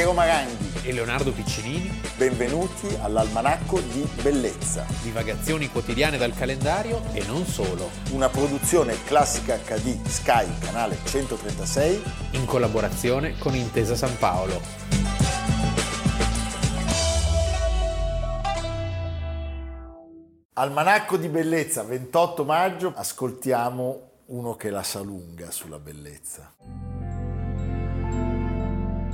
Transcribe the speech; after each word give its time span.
Piero 0.00 0.14
Maranghi 0.14 0.88
e 0.88 0.94
Leonardo 0.94 1.30
Piccinini. 1.30 2.00
Benvenuti 2.16 2.88
all'Almanacco 3.02 3.80
di 3.80 4.08
Bellezza. 4.22 4.86
Divagazioni 5.02 5.68
quotidiane 5.68 6.16
dal 6.16 6.32
calendario 6.32 7.02
e 7.12 7.22
non 7.26 7.44
solo. 7.44 7.90
Una 8.12 8.30
produzione 8.30 8.96
classica 9.04 9.58
HD 9.58 10.02
Sky, 10.06 10.58
canale 10.58 10.96
136. 11.04 12.02
In 12.30 12.46
collaborazione 12.46 13.36
con 13.36 13.54
Intesa 13.54 13.94
San 13.94 14.16
Paolo. 14.16 14.58
Almanacco 20.54 21.18
di 21.18 21.28
Bellezza, 21.28 21.82
28 21.82 22.44
maggio. 22.46 22.94
Ascoltiamo 22.96 24.08
uno 24.28 24.56
che 24.56 24.70
la 24.70 24.82
sa 24.82 25.00
lunga 25.00 25.50
sulla 25.50 25.78
bellezza. 25.78 26.54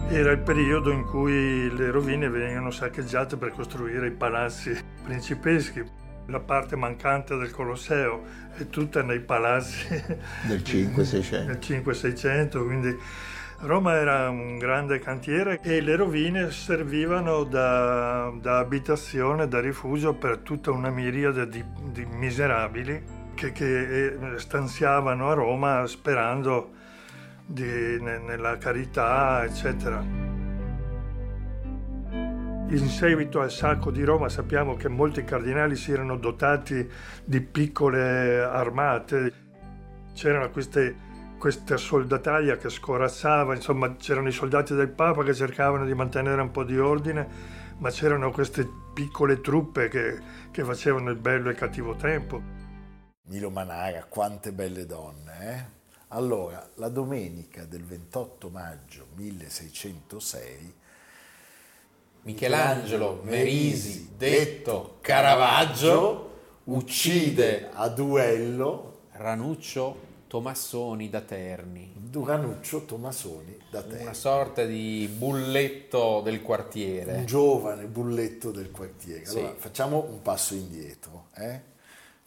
Era 0.08 0.30
il 0.30 0.38
periodo 0.38 0.92
in 0.92 1.04
cui 1.04 1.68
le 1.74 1.90
rovine 1.90 2.28
venivano 2.28 2.70
saccheggiate 2.70 3.36
per 3.36 3.50
costruire 3.50 4.06
i 4.06 4.12
palazzi 4.12 4.72
principeschi. 5.04 5.82
La 6.26 6.38
parte 6.38 6.76
mancante 6.76 7.36
del 7.36 7.50
Colosseo 7.50 8.22
è 8.56 8.68
tutta 8.68 9.02
nei 9.02 9.20
palazzi 9.20 9.88
del 10.46 10.62
5-600. 10.64 11.44
Del 11.46 11.58
5-600, 11.60 12.64
quindi 12.64 12.96
Roma 13.60 13.94
era 13.94 14.30
un 14.30 14.58
grande 14.58 15.00
cantiere 15.00 15.60
e 15.60 15.80
le 15.80 15.96
rovine 15.96 16.50
servivano 16.52 17.42
da, 17.42 18.32
da 18.40 18.58
abitazione, 18.58 19.48
da 19.48 19.60
rifugio 19.60 20.14
per 20.14 20.38
tutta 20.38 20.70
una 20.70 20.90
miriade 20.90 21.48
di, 21.48 21.64
di 21.90 22.04
miserabili 22.04 23.02
che, 23.34 23.52
che 23.52 24.06
eh, 24.06 24.38
stanziavano 24.38 25.30
a 25.30 25.34
Roma 25.34 25.86
sperando 25.86 26.74
di, 27.46 27.98
nella 28.00 28.58
carità, 28.58 29.44
eccetera. 29.44 30.24
In 32.68 32.88
seguito 32.88 33.40
al 33.40 33.52
sacco 33.52 33.92
di 33.92 34.02
Roma 34.02 34.28
sappiamo 34.28 34.74
che 34.74 34.88
molti 34.88 35.22
cardinali 35.22 35.76
si 35.76 35.92
erano 35.92 36.16
dotati 36.16 36.90
di 37.24 37.40
piccole 37.40 38.40
armate, 38.40 39.32
c'erano 40.12 40.50
queste, 40.50 40.96
questa 41.38 41.76
soldataglia 41.76 42.56
che 42.56 42.68
scorazzava, 42.68 43.54
insomma 43.54 43.94
c'erano 43.94 44.26
i 44.26 44.32
soldati 44.32 44.74
del 44.74 44.88
Papa 44.88 45.22
che 45.22 45.32
cercavano 45.32 45.84
di 45.84 45.94
mantenere 45.94 46.40
un 46.40 46.50
po' 46.50 46.64
di 46.64 46.76
ordine, 46.76 47.28
ma 47.78 47.90
c'erano 47.90 48.32
queste 48.32 48.68
piccole 48.92 49.40
truppe 49.40 49.86
che, 49.88 50.18
che 50.50 50.64
facevano 50.64 51.10
il 51.10 51.18
bello 51.18 51.48
e 51.48 51.52
il 51.52 51.56
cattivo 51.56 51.94
tempo. 51.94 52.42
Milo 53.28 53.50
Manara, 53.50 54.06
quante 54.08 54.52
belle 54.52 54.86
donne, 54.86 55.38
eh? 55.40 55.75
Allora, 56.08 56.68
la 56.74 56.88
domenica 56.88 57.64
del 57.64 57.82
28 57.82 58.48
maggio 58.48 59.06
1606 59.14 60.74
Michelangelo 62.22 63.20
Merisi, 63.22 64.10
detto 64.16 64.98
Caravaggio, 65.00 66.30
uccide 66.64 67.70
a 67.72 67.88
duello 67.88 69.02
Ranuccio 69.12 70.04
Tomassoni 70.26 71.08
da 71.08 71.20
Terni. 71.20 71.92
Ranuccio 72.12 72.84
Tomassoni 72.84 73.56
da 73.70 73.82
Terni. 73.82 74.02
Una 74.02 74.12
sorta 74.12 74.64
di 74.64 75.08
bulletto 75.16 76.20
del 76.20 76.42
quartiere. 76.42 77.14
Un 77.14 77.26
giovane 77.26 77.84
bulletto 77.84 78.50
del 78.50 78.72
quartiere. 78.72 79.24
Allora, 79.24 79.50
sì. 79.50 79.54
facciamo 79.58 80.04
un 80.10 80.20
passo 80.22 80.54
indietro. 80.54 81.26
Eh? 81.36 81.60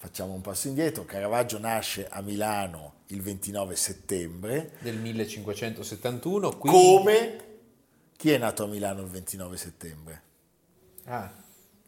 Facciamo 0.01 0.31
un 0.31 0.39
passo 0.39 0.69
indietro, 0.69 1.03
Caravaggio 1.03 1.59
nasce 1.59 2.07
a 2.09 2.21
Milano 2.21 3.01
il 3.07 3.21
29 3.21 3.75
settembre 3.75 4.71
del 4.79 4.95
1571. 4.95 6.57
Quindi... 6.57 6.79
Come? 6.79 7.35
Chi 8.15 8.31
è 8.31 8.37
nato 8.37 8.63
a 8.63 8.67
Milano 8.67 9.01
il 9.01 9.09
29 9.09 9.57
settembre? 9.57 10.21
Ah, 11.03 11.29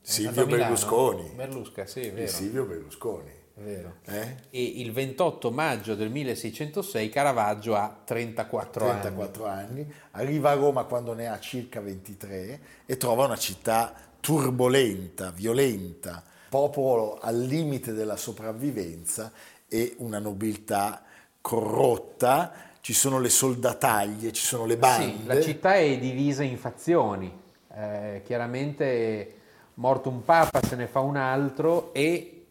Silvio 0.01 0.45
Berlusconi. 0.45 1.31
Berlusca, 1.33 1.85
sì, 1.85 2.01
è 2.01 2.11
vero. 2.11 2.27
Silvio 2.27 2.65
Berlusconi. 2.65 3.31
È 3.53 3.61
vero. 3.61 3.99
Eh? 4.03 4.35
E 4.49 4.61
il 4.61 4.91
28 4.91 5.49
maggio 5.49 5.95
del 5.95 6.09
1606 6.09 7.07
Caravaggio 7.07 7.75
ha 7.75 8.01
34, 8.03 8.87
34 8.87 9.45
anni. 9.45 9.61
anni. 9.61 9.93
Arriva 10.11 10.51
a 10.51 10.55
Roma 10.55 10.83
quando 10.83 11.13
ne 11.13 11.27
ha 11.27 11.39
circa 11.39 11.79
23 11.79 12.59
e 12.85 12.97
trova 12.97 13.23
una 13.23 13.37
città 13.37 13.95
turbolenta, 14.19 15.31
violenta, 15.31 16.25
popolo 16.51 17.17
al 17.21 17.39
limite 17.39 17.93
della 17.93 18.17
sopravvivenza 18.17 19.31
e 19.69 19.95
una 19.99 20.19
nobiltà 20.19 21.01
corrotta, 21.39 22.51
ci 22.81 22.91
sono 22.91 23.21
le 23.21 23.29
soldataglie, 23.29 24.33
ci 24.33 24.43
sono 24.43 24.65
le 24.65 24.75
bande. 24.75 25.05
Sì, 25.05 25.25
la 25.27 25.41
città 25.41 25.75
è 25.75 25.97
divisa 25.97 26.43
in 26.43 26.57
fazioni, 26.57 27.31
eh, 27.73 28.21
chiaramente 28.25 29.35
morto 29.75 30.09
un 30.09 30.25
papa 30.25 30.59
se 30.61 30.75
ne 30.75 30.87
fa 30.87 30.99
un 30.99 31.15
altro 31.15 31.93
e 31.93 32.47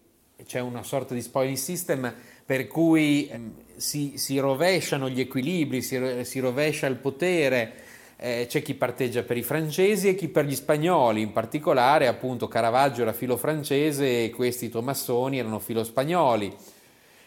c'è 0.47 0.61
una 0.61 0.83
sorta 0.83 1.13
di 1.13 1.21
spoiling 1.21 1.59
system 1.59 2.11
per 2.47 2.69
cui 2.69 3.29
eh, 3.29 3.41
si, 3.77 4.17
si, 4.17 4.39
rovesciano 4.39 5.11
gli 5.11 5.21
equilibri, 5.21 5.83
si, 5.83 6.25
si 6.25 6.41
rovescia 6.41 6.87
il 6.87 6.97
potere, 6.97 7.75
eh, 8.23 8.47
c'è 8.47 8.61
chi 8.61 8.75
parteggia 8.75 9.23
per 9.23 9.39
i 9.39 9.43
francesi 9.43 10.09
e 10.09 10.15
chi 10.15 10.29
per 10.29 10.45
gli 10.45 10.55
spagnoli, 10.55 11.23
in 11.23 11.33
particolare 11.33 12.07
appunto 12.07 12.49
Caravaggio 12.49 13.01
era 13.01 13.15
filo 13.15 13.39
francese 13.39 14.25
e 14.25 14.31
questi 14.31 14.69
tomassoni 14.69 15.39
erano 15.39 15.59
filo 15.59 15.83
spagnoli. 15.83 16.55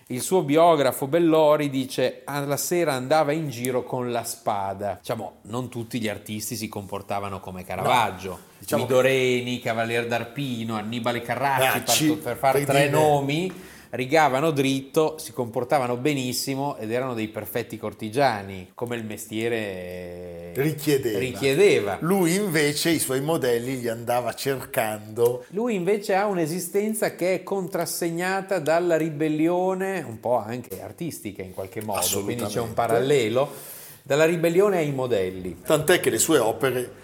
Il 0.07 0.21
suo 0.21 0.43
biografo 0.43 1.07
Bellori 1.07 1.69
dice 1.69 2.21
alla 2.25 2.57
sera 2.57 2.93
andava 2.93 3.31
in 3.31 3.49
giro 3.49 3.83
con 3.83 4.11
la 4.11 4.23
spada. 4.23 4.97
Diciamo, 4.99 5.37
non 5.43 5.69
tutti 5.69 5.99
gli 5.99 6.09
artisti 6.09 6.55
si 6.55 6.67
comportavano 6.67 7.39
come 7.39 7.63
Caravaggio. 7.63 8.29
No, 8.29 8.39
diciamo 8.59 8.83
Midoreni. 8.83 9.59
Cavalier 9.59 10.05
d'Arpino, 10.05 10.75
Annibale 10.75 11.21
Carracci, 11.21 12.09
per, 12.09 12.21
per 12.21 12.37
fare 12.37 12.65
tre 12.65 12.89
nomi 12.89 13.51
rigavano 13.93 14.51
dritto, 14.51 15.17
si 15.17 15.31
comportavano 15.33 15.97
benissimo 15.97 16.77
ed 16.77 16.91
erano 16.91 17.13
dei 17.13 17.27
perfetti 17.27 17.77
cortigiani, 17.77 18.71
come 18.73 18.95
il 18.95 19.05
mestiere 19.05 20.51
richiedeva. 20.55 21.19
richiedeva. 21.19 21.97
Lui 22.01 22.35
invece 22.35 22.89
i 22.89 22.99
suoi 22.99 23.21
modelli 23.21 23.79
li 23.79 23.87
andava 23.87 24.33
cercando. 24.33 25.45
Lui 25.49 25.75
invece 25.75 26.15
ha 26.15 26.25
un'esistenza 26.25 27.15
che 27.15 27.35
è 27.35 27.43
contrassegnata 27.43 28.59
dalla 28.59 28.97
ribellione, 28.97 30.03
un 30.07 30.19
po' 30.19 30.37
anche 30.37 30.81
artistica 30.81 31.43
in 31.43 31.53
qualche 31.53 31.81
modo, 31.83 32.23
quindi 32.23 32.45
c'è 32.45 32.59
un 32.59 32.73
parallelo, 32.73 33.51
dalla 34.01 34.25
ribellione 34.25 34.77
ai 34.77 34.91
modelli. 34.91 35.61
Tant'è 35.63 35.99
che 35.99 36.09
le 36.09 36.17
sue 36.17 36.39
opere 36.39 37.02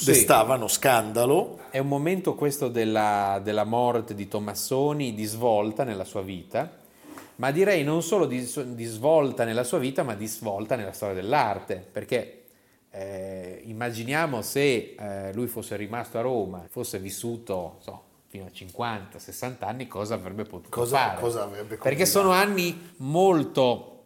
sì. 0.00 0.12
destavano 0.12 0.66
scandalo. 0.66 1.58
È 1.70 1.78
un 1.78 1.88
momento 1.88 2.34
questo 2.34 2.68
della, 2.68 3.40
della, 3.42 3.64
morte 3.64 4.14
di 4.14 4.26
Tommassoni 4.28 5.14
di 5.14 5.24
svolta 5.24 5.84
nella 5.84 6.04
sua 6.04 6.22
vita, 6.22 6.78
ma 7.36 7.50
direi 7.50 7.84
non 7.84 8.02
solo 8.02 8.26
di, 8.26 8.50
di 8.74 8.84
svolta 8.84 9.44
nella 9.44 9.64
sua 9.64 9.78
vita, 9.78 10.02
ma 10.02 10.14
di 10.14 10.26
svolta 10.26 10.74
nella 10.74 10.92
storia 10.92 11.14
dell'arte, 11.14 11.76
perché 11.90 12.44
eh, 12.90 13.62
immaginiamo 13.66 14.42
se 14.42 14.94
eh, 14.98 15.32
lui 15.32 15.46
fosse 15.46 15.76
rimasto 15.76 16.18
a 16.18 16.22
Roma, 16.22 16.64
fosse 16.68 16.98
vissuto 16.98 17.76
so, 17.80 18.02
fino 18.26 18.46
a 18.46 18.50
50, 18.50 19.18
60 19.18 19.66
anni, 19.66 19.86
cosa 19.86 20.14
avrebbe 20.14 20.44
potuto 20.44 20.70
cosa, 20.70 20.96
fare? 20.96 21.20
Cosa 21.20 21.42
avrebbe 21.44 21.76
perché 21.76 22.06
sono 22.06 22.30
anni 22.30 22.94
molto 22.96 24.04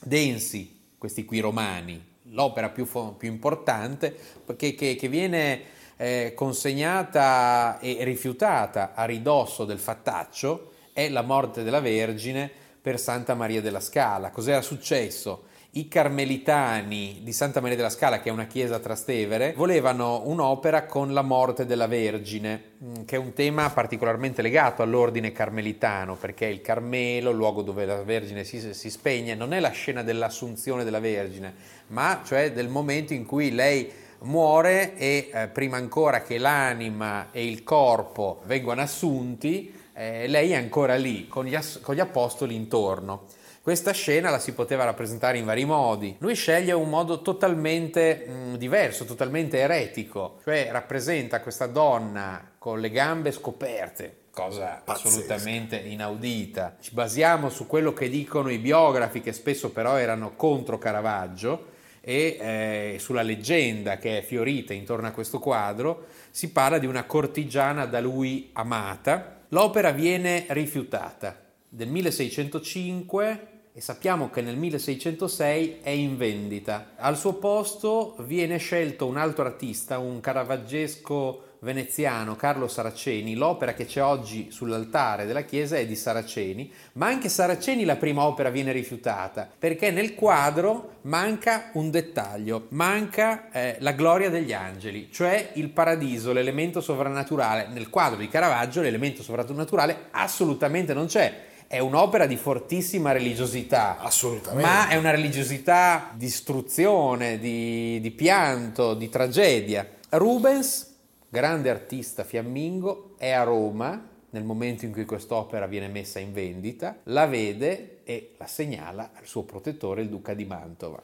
densi, 0.00 0.80
questi 0.98 1.24
qui 1.24 1.38
romani, 1.40 2.12
l'opera 2.28 2.70
più, 2.70 2.86
più 3.16 3.28
importante 3.28 4.16
che, 4.56 4.74
che, 4.74 4.96
che 4.96 5.08
viene 5.08 5.62
eh, 5.96 6.32
consegnata 6.34 7.78
e 7.80 7.98
rifiutata 8.02 8.94
a 8.94 9.04
ridosso 9.04 9.64
del 9.64 9.78
fattaccio 9.78 10.72
è 10.92 11.08
la 11.08 11.22
morte 11.22 11.62
della 11.62 11.80
Vergine 11.80 12.50
per 12.80 12.98
Santa 13.00 13.34
Maria 13.34 13.60
della 13.60 13.80
Scala. 13.80 14.30
Cos'era 14.30 14.62
successo? 14.62 15.44
I 15.76 15.88
carmelitani 15.88 17.18
di 17.24 17.32
Santa 17.32 17.60
Maria 17.60 17.74
della 17.74 17.90
Scala, 17.90 18.20
che 18.20 18.28
è 18.28 18.32
una 18.32 18.46
chiesa 18.46 18.76
a 18.76 18.78
Trastevere, 18.78 19.54
volevano 19.56 20.22
un'opera 20.24 20.86
con 20.86 21.12
la 21.12 21.22
morte 21.22 21.66
della 21.66 21.88
Vergine, 21.88 22.62
mm, 22.80 22.94
che 23.04 23.16
è 23.16 23.18
un 23.18 23.32
tema 23.32 23.68
particolarmente 23.70 24.40
legato 24.40 24.82
all'ordine 24.82 25.32
carmelitano, 25.32 26.14
perché 26.14 26.46
il 26.46 26.60
Carmelo, 26.60 27.30
il 27.30 27.36
luogo 27.36 27.62
dove 27.62 27.86
la 27.86 28.00
Vergine 28.04 28.44
si, 28.44 28.72
si 28.72 28.88
spegne, 28.88 29.34
non 29.34 29.52
è 29.52 29.58
la 29.58 29.70
scena 29.70 30.04
dell'assunzione 30.04 30.84
della 30.84 31.00
Vergine, 31.00 31.52
ma 31.88 32.22
cioè 32.24 32.52
del 32.52 32.68
momento 32.68 33.12
in 33.12 33.26
cui 33.26 33.50
lei 33.50 33.90
muore 34.20 34.96
e 34.96 35.28
eh, 35.32 35.48
prima 35.48 35.76
ancora 35.76 36.22
che 36.22 36.38
l'anima 36.38 37.32
e 37.32 37.44
il 37.44 37.64
corpo 37.64 38.42
vengano 38.44 38.80
assunti, 38.80 39.74
eh, 39.92 40.28
lei 40.28 40.52
è 40.52 40.54
ancora 40.54 40.94
lì 40.94 41.26
con 41.26 41.46
gli, 41.46 41.56
ass- 41.56 41.80
con 41.80 41.96
gli 41.96 42.00
apostoli 42.00 42.54
intorno. 42.54 43.26
Questa 43.64 43.92
scena 43.92 44.28
la 44.28 44.38
si 44.38 44.52
poteva 44.52 44.84
rappresentare 44.84 45.38
in 45.38 45.46
vari 45.46 45.64
modi. 45.64 46.16
Lui 46.18 46.34
sceglie 46.34 46.72
un 46.72 46.90
modo 46.90 47.22
totalmente 47.22 48.26
mh, 48.26 48.56
diverso, 48.58 49.06
totalmente 49.06 49.56
eretico, 49.56 50.38
cioè 50.44 50.68
rappresenta 50.70 51.40
questa 51.40 51.64
donna 51.64 52.56
con 52.58 52.78
le 52.78 52.90
gambe 52.90 53.32
scoperte, 53.32 54.24
cosa 54.32 54.82
Pazzesca. 54.84 55.08
assolutamente 55.08 55.76
inaudita. 55.76 56.76
Ci 56.78 56.92
basiamo 56.92 57.48
su 57.48 57.66
quello 57.66 57.94
che 57.94 58.10
dicono 58.10 58.50
i 58.50 58.58
biografi, 58.58 59.22
che 59.22 59.32
spesso 59.32 59.70
però 59.70 59.96
erano 59.96 60.36
contro 60.36 60.76
Caravaggio, 60.76 61.68
e 62.02 62.36
eh, 62.38 62.96
sulla 62.98 63.22
leggenda 63.22 63.96
che 63.96 64.18
è 64.18 64.22
fiorita 64.22 64.74
intorno 64.74 65.06
a 65.06 65.12
questo 65.12 65.38
quadro, 65.38 66.08
si 66.30 66.50
parla 66.50 66.76
di 66.76 66.84
una 66.84 67.04
cortigiana 67.04 67.86
da 67.86 68.02
lui 68.02 68.50
amata. 68.52 69.40
L'opera 69.48 69.90
viene 69.90 70.44
rifiutata. 70.48 71.40
Del 71.66 71.88
1605 71.88 73.52
e 73.76 73.80
sappiamo 73.80 74.30
che 74.30 74.40
nel 74.40 74.56
1606 74.56 75.80
è 75.82 75.90
in 75.90 76.16
vendita. 76.16 76.92
Al 76.94 77.16
suo 77.16 77.32
posto 77.34 78.14
viene 78.20 78.56
scelto 78.58 79.04
un 79.04 79.16
altro 79.16 79.44
artista, 79.44 79.98
un 79.98 80.20
caravaggesco 80.20 81.42
veneziano, 81.58 82.36
Carlo 82.36 82.68
Saraceni. 82.68 83.34
L'opera 83.34 83.74
che 83.74 83.86
c'è 83.86 84.00
oggi 84.00 84.52
sull'altare 84.52 85.26
della 85.26 85.40
chiesa 85.40 85.76
è 85.76 85.86
di 85.86 85.96
Saraceni, 85.96 86.72
ma 86.92 87.08
anche 87.08 87.28
Saraceni 87.28 87.84
la 87.84 87.96
prima 87.96 88.22
opera 88.22 88.48
viene 88.48 88.70
rifiutata 88.70 89.50
perché 89.58 89.90
nel 89.90 90.14
quadro 90.14 90.98
manca 91.02 91.70
un 91.72 91.90
dettaglio, 91.90 92.66
manca 92.68 93.50
eh, 93.50 93.76
la 93.80 93.90
gloria 93.90 94.30
degli 94.30 94.52
angeli, 94.52 95.08
cioè 95.10 95.50
il 95.54 95.70
paradiso, 95.70 96.32
l'elemento 96.32 96.80
sovrannaturale. 96.80 97.66
Nel 97.72 97.90
quadro 97.90 98.20
di 98.20 98.28
Caravaggio 98.28 98.82
l'elemento 98.82 99.24
sovrannaturale 99.24 100.10
assolutamente 100.12 100.94
non 100.94 101.06
c'è 101.06 101.52
è 101.74 101.80
un'opera 101.80 102.26
di 102.26 102.36
fortissima 102.36 103.10
religiosità. 103.10 103.98
Assolutamente. 103.98 104.64
Ma 104.64 104.88
è 104.88 104.96
una 104.96 105.10
religiosità 105.10 106.12
di 106.14 106.26
istruzione, 106.26 107.40
di, 107.40 107.98
di 108.00 108.10
pianto, 108.12 108.94
di 108.94 109.08
tragedia. 109.08 109.84
Rubens, 110.10 110.94
grande 111.28 111.70
artista 111.70 112.22
fiammingo, 112.22 113.14
è 113.18 113.32
a 113.32 113.42
Roma 113.42 114.08
nel 114.30 114.44
momento 114.44 114.84
in 114.84 114.92
cui 114.92 115.04
quest'opera 115.04 115.66
viene 115.66 115.88
messa 115.88 116.20
in 116.20 116.32
vendita, 116.32 116.98
la 117.04 117.26
vede 117.26 118.02
e 118.04 118.34
la 118.38 118.46
segnala 118.46 119.10
al 119.12 119.26
suo 119.26 119.42
protettore, 119.42 120.02
il 120.02 120.08
duca 120.08 120.32
di 120.32 120.44
Mantova. 120.44 121.02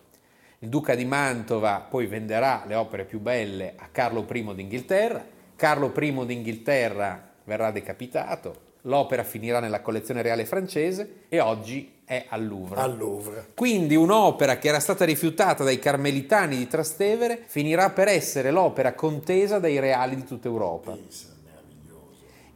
Il 0.60 0.68
duca 0.68 0.94
di 0.94 1.04
Mantova 1.04 1.80
poi 1.80 2.06
venderà 2.06 2.62
le 2.66 2.76
opere 2.76 3.04
più 3.06 3.18
belle 3.18 3.74
a 3.76 3.88
Carlo 3.90 4.24
I 4.30 4.54
d'Inghilterra, 4.54 5.24
Carlo 5.56 5.92
I 5.96 6.26
d'Inghilterra 6.26 7.28
verrà 7.42 7.72
decapitato, 7.72 8.68
L'opera 8.82 9.24
finirà 9.24 9.60
nella 9.60 9.80
collezione 9.80 10.22
reale 10.22 10.46
francese 10.46 11.24
e 11.28 11.40
oggi 11.40 11.98
è 12.04 12.26
al 12.28 12.46
Louvre. 12.46 12.80
Al 12.80 12.96
Louvre. 12.96 13.48
Quindi 13.54 13.94
un'opera 13.94 14.58
che 14.58 14.68
era 14.68 14.80
stata 14.80 15.04
rifiutata 15.04 15.64
dai 15.64 15.78
carmelitani 15.78 16.56
di 16.56 16.66
Trastevere 16.66 17.42
finirà 17.46 17.90
per 17.90 18.08
essere 18.08 18.50
l'opera 18.50 18.94
contesa 18.94 19.58
dai 19.58 19.78
reali 19.78 20.16
di 20.16 20.24
tutta 20.24 20.48
Europa. 20.48 20.92
Pensa. 20.92 21.28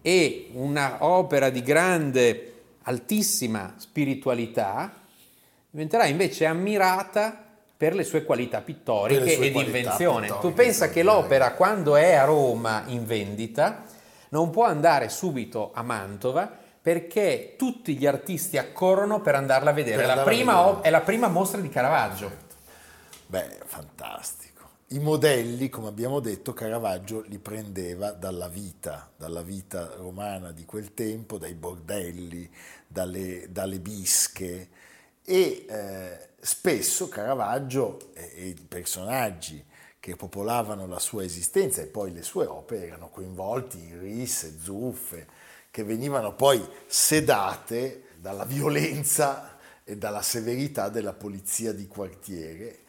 E 0.07 0.49
un'opera 0.53 1.51
di 1.51 1.63
grande, 1.63 2.53
altissima 2.83 3.75
spiritualità 3.79 4.93
diventerà 5.71 6.07
invece 6.07 6.47
ammirata 6.47 7.43
per 7.77 7.95
le 7.95 8.05
sue 8.05 8.25
qualità 8.25 8.61
pittoriche 8.61 9.35
sue 9.35 9.47
e 9.47 9.51
di 9.51 9.61
invenzione. 9.61 10.29
Tu 10.41 10.53
pensa 10.53 10.91
che 10.91 11.03
l'opera, 11.03 11.53
quando 11.53 11.97
è 11.97 12.13
a 12.15 12.25
Roma 12.25 12.85
in 12.87 13.07
vendita, 13.07 13.85
non 14.31 14.51
può 14.51 14.65
andare 14.65 15.09
subito 15.09 15.71
a 15.75 15.83
Mantova 15.83 16.63
perché 16.81 17.55
tutti 17.57 17.97
gli 17.97 18.07
artisti 18.07 18.59
accorrono 18.59 19.21
per 19.21 19.35
andarla 19.35 19.71
a 19.71 19.73
vedere. 19.73 20.03
È 20.03 20.07
la, 20.07 20.23
prima, 20.23 20.63
vedere. 20.63 20.83
è 20.83 20.91
la 20.91 21.01
prima 21.01 21.29
mostra 21.29 21.61
di 21.61 21.69
Caravaggio. 21.71 22.31
Beh, 23.27 23.61
fantastico. 23.65 24.69
I 24.89 24.99
modelli, 24.99 25.71
come 25.71 25.89
abbiamo 25.89 26.21
detto, 26.21 26.53
Caravaggio 26.53 27.25
li 27.27 27.39
prendeva 27.39 28.13
dalla 28.13 28.49
vita, 28.49 29.11
dalla 29.17 29.41
vita 29.41 29.95
romana 29.97 30.53
di 30.53 30.67
quel 30.67 30.93
tempo, 30.93 31.39
dai 31.39 31.55
bordelli, 31.55 32.51
dalle, 32.87 33.47
dalle 33.51 33.79
bische 33.81 34.69
e 35.25 35.65
eh, 35.67 36.29
spesso 36.39 37.09
Caravaggio 37.09 38.11
e, 38.13 38.33
e 38.37 38.47
i 38.49 38.67
personaggi 38.69 39.65
che 40.05 40.17
popolavano 40.17 40.87
la 40.87 40.99
sua 40.99 41.25
esistenza 41.25 41.81
e 41.81 41.87
poi 41.87 42.13
le 42.13 42.21
sue 42.21 42.45
opere 42.45 42.89
erano 42.89 43.09
coinvolti 43.09 43.79
in 43.79 44.01
risse, 44.01 44.59
zuffe, 44.61 45.27
che 45.71 45.83
venivano 45.83 46.35
poi 46.35 46.63
sedate 46.87 48.09
dalla 48.19 48.45
violenza 48.45 49.57
e 49.83 49.97
dalla 49.97 50.21
severità 50.21 50.91
della 50.91 51.15
polizia 51.15 51.73
di 51.73 51.87
quartiere. 51.87 52.81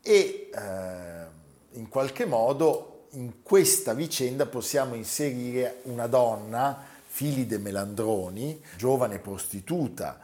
E 0.00 0.50
eh, 0.54 1.24
in 1.70 1.88
qualche 1.88 2.26
modo 2.26 3.06
in 3.14 3.42
questa 3.42 3.92
vicenda 3.92 4.46
possiamo 4.46 4.94
inserire 4.94 5.80
una 5.86 6.06
donna, 6.06 6.80
Filide 7.04 7.58
Melandroni, 7.58 8.62
giovane 8.76 9.18
prostituta, 9.18 10.20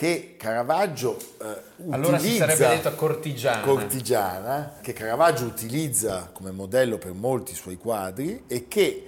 che 0.00 0.36
Caravaggio 0.38 1.18
eh, 1.42 1.90
Allora 1.90 2.16
si 2.18 2.24
utilizza 2.28 2.48
sarebbe 2.48 2.74
detto 2.76 2.94
cortigiana. 2.94 3.60
cortigiana, 3.60 4.78
che 4.80 4.94
Caravaggio 4.94 5.44
utilizza 5.44 6.30
come 6.32 6.52
modello 6.52 6.96
per 6.96 7.12
molti 7.12 7.54
suoi 7.54 7.76
quadri 7.76 8.44
e 8.46 8.66
che 8.66 9.06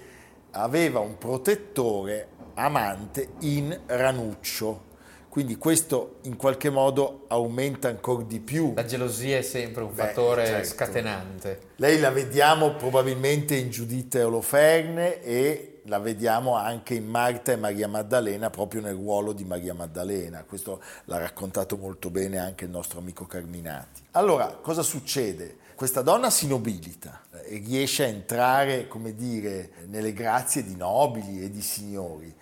aveva 0.50 0.98
un 0.98 1.16
protettore 1.16 2.28
amante 2.56 3.28
in 3.38 3.74
Ranuccio. 3.86 4.90
Quindi 5.30 5.56
questo 5.56 6.16
in 6.24 6.36
qualche 6.36 6.68
modo 6.68 7.24
aumenta 7.28 7.88
ancora 7.88 8.24
di 8.24 8.40
più. 8.40 8.74
La 8.74 8.84
gelosia 8.84 9.38
è 9.38 9.42
sempre 9.42 9.84
un 9.84 9.94
Beh, 9.94 10.02
fattore 10.02 10.44
certo. 10.44 10.68
scatenante. 10.74 11.60
Lei 11.76 12.00
la 12.00 12.10
vediamo 12.10 12.74
probabilmente 12.74 13.56
in 13.56 13.70
Giuditta 13.70 14.18
e 14.18 14.24
Oloferne 14.24 15.22
e 15.22 15.71
la 15.86 15.98
vediamo 15.98 16.54
anche 16.54 16.94
in 16.94 17.06
Marta 17.06 17.52
e 17.52 17.56
Maria 17.56 17.88
Maddalena 17.88 18.50
proprio 18.50 18.80
nel 18.80 18.94
ruolo 18.94 19.32
di 19.32 19.44
Maria 19.44 19.74
Maddalena. 19.74 20.44
Questo 20.44 20.82
l'ha 21.06 21.18
raccontato 21.18 21.76
molto 21.76 22.10
bene 22.10 22.38
anche 22.38 22.64
il 22.64 22.70
nostro 22.70 22.98
amico 22.98 23.26
Carminati. 23.26 24.02
Allora, 24.12 24.46
cosa 24.60 24.82
succede? 24.82 25.56
Questa 25.74 26.02
donna 26.02 26.30
si 26.30 26.46
nobilita 26.46 27.22
e 27.44 27.56
riesce 27.56 28.04
a 28.04 28.08
entrare, 28.08 28.86
come 28.86 29.14
dire, 29.14 29.70
nelle 29.86 30.12
grazie 30.12 30.62
di 30.62 30.76
nobili 30.76 31.42
e 31.42 31.50
di 31.50 31.62
signori. 31.62 32.32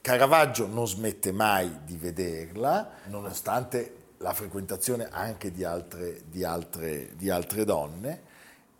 Caravaggio 0.00 0.68
non 0.68 0.86
smette 0.86 1.32
mai 1.32 1.80
di 1.84 1.96
vederla, 1.96 2.90
nonostante 3.06 4.04
la 4.18 4.32
frequentazione 4.32 5.08
anche 5.10 5.50
di 5.50 5.64
altre, 5.64 6.22
di 6.28 6.44
altre, 6.44 7.10
di 7.16 7.28
altre 7.28 7.64
donne, 7.64 8.22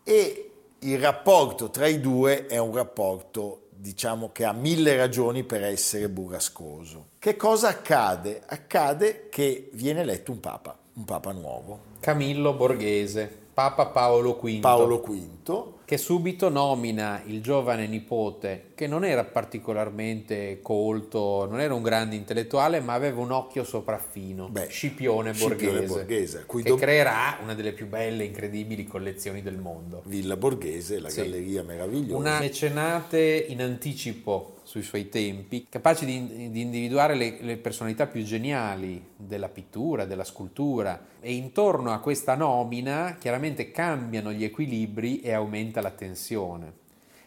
e 0.05 0.51
il 0.79 1.01
rapporto 1.01 1.71
tra 1.71 1.89
i 1.89 2.01
due 2.01 2.47
è 2.47 2.59
un 2.59 2.73
rapporto, 2.73 3.66
diciamo, 3.87 4.33
che 4.33 4.45
ha 4.45 4.53
mille 4.53 4.97
ragioni 4.97 5.45
per 5.45 5.63
essere 5.63 6.09
burrascoso. 6.09 7.11
Che 7.21 7.37
cosa 7.37 7.69
accade? 7.69 8.43
Accade 8.45 9.29
che 9.29 9.71
viene 9.75 10.01
eletto 10.01 10.33
un 10.33 10.41
papa, 10.41 10.77
un 10.97 11.05
papa 11.05 11.33
nuovo, 11.33 11.81
Camillo 12.01 12.55
Borghese, 12.55 13.45
Papa 13.53 13.87
Paolo 13.87 14.39
V. 14.41 14.61
Paolo 14.61 14.99
V, 15.01 15.75
che 15.85 15.99
subito 15.99 16.49
nomina 16.49 17.23
il 17.27 17.43
giovane 17.43 17.87
nipote, 17.87 18.73
che 18.75 18.87
non 18.87 19.05
era 19.05 19.25
particolarmente 19.25 20.61
colto, 20.63 21.47
non 21.49 21.61
era 21.61 21.75
un 21.75 21.83
grande 21.83 22.17
intellettuale, 22.17 22.81
ma 22.81 22.95
aveva 22.95 23.21
un 23.21 23.31
occhio 23.31 23.63
sopraffino, 23.65 24.49
Beh, 24.49 24.67
Scipione 24.69 25.33
Borghese, 25.33 25.55
Scipione 25.57 25.87
Borghese, 25.87 26.47
che 26.47 26.63
dom- 26.63 26.79
creerà 26.79 27.39
una 27.43 27.55
delle 27.55 27.73
più 27.73 27.87
belle 27.87 28.25
e 28.25 28.27
incredibili 28.27 28.85
collezioni 28.85 29.43
del 29.43 29.59
mondo. 29.59 30.03
Villa 30.07 30.37
Borghese, 30.37 30.99
la 30.99 31.09
Sì. 31.11 31.21
galleria 31.23 31.63
meravigliosa. 31.63 32.17
Una 32.17 32.39
mecenate 32.39 33.47
in 33.49 33.63
anticipo 33.63 34.56
sui 34.67 34.83
suoi 34.83 35.09
tempi, 35.09 35.67
capace 35.69 36.05
di, 36.05 36.51
di 36.51 36.61
individuare 36.61 37.15
le, 37.15 37.39
le 37.41 37.57
personalità 37.57 38.09
più 38.09 38.25
geniali 38.25 39.11
della 39.17 39.49
pittura, 39.49 40.07
della 40.07 40.25
scultura 40.25 41.01
e 41.21 41.35
intorno 41.35 41.93
a 41.93 42.01
questa 42.01 42.35
nomina 42.35 43.17
chiaramente 43.17 43.71
cambiano 43.71 44.33
gli 44.33 44.43
equilibri 44.43 45.21
e 45.21 45.33
aumenta 45.33 45.81
la 45.81 45.93
tensione. 45.93 46.73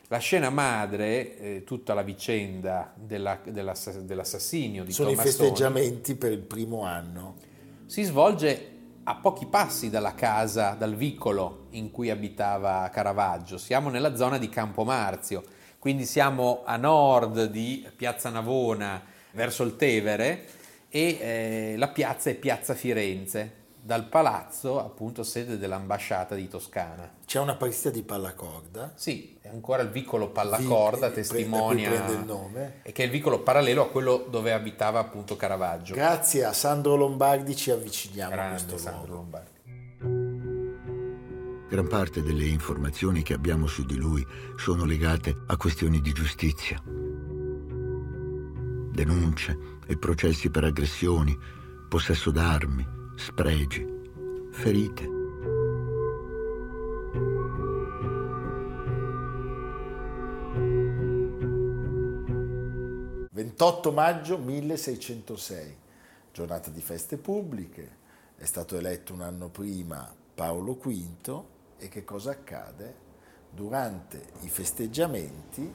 La 0.10 0.18
scena 0.18 0.50
madre, 0.50 1.38
eh, 1.38 1.64
tutta 1.64 1.94
la 1.94 2.02
vicenda 2.02 2.94
della- 2.94 3.40
della- 3.46 3.76
dell'assassinio 4.02 4.84
di 4.84 4.92
Sono 4.92 5.12
i 5.12 5.16
Tommasoni, 5.16 5.38
festeggiamenti 5.48 6.16
per 6.16 6.34
il 6.34 6.40
primo 6.40 6.84
anno. 6.84 7.36
si 7.86 8.04
svolge 8.04 8.72
a 9.04 9.16
pochi 9.16 9.46
passi 9.46 9.90
dalla 9.90 10.14
casa, 10.14 10.72
dal 10.72 10.94
vicolo 10.94 11.68
in 11.72 11.90
cui 11.90 12.10
abitava 12.10 12.90
Caravaggio. 12.92 13.58
Siamo 13.58 13.90
nella 13.90 14.16
zona 14.16 14.38
di 14.38 14.50
Campomarzio, 14.50 15.44
quindi 15.80 16.06
siamo 16.06 16.62
a 16.66 16.76
nord 16.78 17.46
di 17.46 17.88
Piazza 17.96 18.30
Navona 18.30 19.02
verso 19.32 19.64
il 19.64 19.76
Tevere 19.78 20.46
e 20.90 21.18
eh, 21.22 21.76
la 21.78 21.88
piazza 21.88 22.30
è 22.30 22.36
Piazza 22.36 22.74
Firenze, 22.74 23.54
dal 23.82 24.06
palazzo 24.06 24.80
appunto 24.80 25.24
sede 25.24 25.58
dell'ambasciata 25.58 26.36
di 26.36 26.48
Toscana. 26.50 27.10
C'è 27.26 27.40
una 27.40 27.56
partita 27.56 27.90
di 27.90 28.02
pallacorda. 28.02 28.92
Sì, 28.96 29.38
è 29.42 29.48
ancora 29.48 29.82
il 29.82 29.90
vicolo 29.90 30.30
Pallacorda, 30.30 31.08
Vi- 31.08 31.14
testimonia 31.16 31.90
prende 31.90 32.14
il 32.14 32.26
nome. 32.26 32.74
e 32.84 32.92
che 32.92 33.04
è 33.04 33.06
il 33.06 33.12
vicolo 33.12 33.40
parallelo 33.40 33.84
a 33.84 33.90
quello 33.90 34.26
dove 34.30 34.52
abitava 34.52 35.00
appunto 35.00 35.36
Caravaggio. 35.38 35.94
Grazie 35.94 36.44
a 36.44 36.54
Sandro 36.54 36.96
Lombardi 36.96 37.56
ci 37.56 37.72
avviciniamo 37.72 38.32
a 38.32 38.36
Grande 38.36 38.54
questo 38.56 38.78
Sandro 38.78 39.06
luogo. 39.06 39.16
Lombardi. 39.22 39.50
Gran 41.70 41.88
parte 41.88 42.24
delle 42.24 42.46
informazioni 42.46 43.22
che 43.22 43.36
abbiamo 43.36 43.68
su 43.68 43.86
di 43.86 43.96
lui 43.96 44.26
sono 44.56 44.86
legate 44.86 45.44
a 45.46 45.56
questioni 45.56 46.02
di 46.02 46.12
giustizia. 46.14 46.82
Denunce 48.92 49.78
e 49.86 49.96
processi 49.96 50.50
per 50.50 50.64
aggressioni, 50.64 51.38
possesso 51.88 52.32
d'armi, 52.32 52.84
spregi, 53.16 53.86
ferite. 54.50 55.18
...28 63.32 63.94
maggio 63.94 64.40
1606, 64.40 65.76
giornata 66.34 66.72
di 66.72 66.82
feste 66.82 67.18
pubbliche, 67.18 67.98
è 68.36 68.46
stato 68.46 68.76
eletto 68.76 69.14
un 69.14 69.22
anno 69.22 69.50
prima 69.50 70.12
Paolo 70.34 70.74
V 70.74 71.44
e 71.80 71.88
che 71.88 72.04
cosa 72.04 72.32
accade? 72.32 73.08
Durante 73.50 74.32
i 74.42 74.50
festeggiamenti 74.50 75.74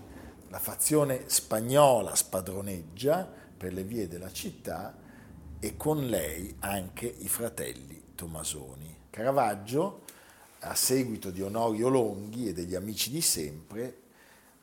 la 0.48 0.58
fazione 0.60 1.24
spagnola 1.26 2.14
spadroneggia 2.14 3.28
per 3.56 3.72
le 3.72 3.82
vie 3.82 4.06
della 4.06 4.30
città 4.30 4.96
e 5.58 5.76
con 5.76 6.06
lei 6.06 6.54
anche 6.60 7.06
i 7.06 7.28
fratelli 7.28 8.12
Tomasoni. 8.14 9.02
Caravaggio, 9.10 10.02
a 10.60 10.74
seguito 10.74 11.30
di 11.30 11.42
Onorio 11.42 11.88
Longhi 11.88 12.48
e 12.48 12.52
degli 12.52 12.74
amici 12.74 13.10
di 13.10 13.20
sempre, 13.20 14.02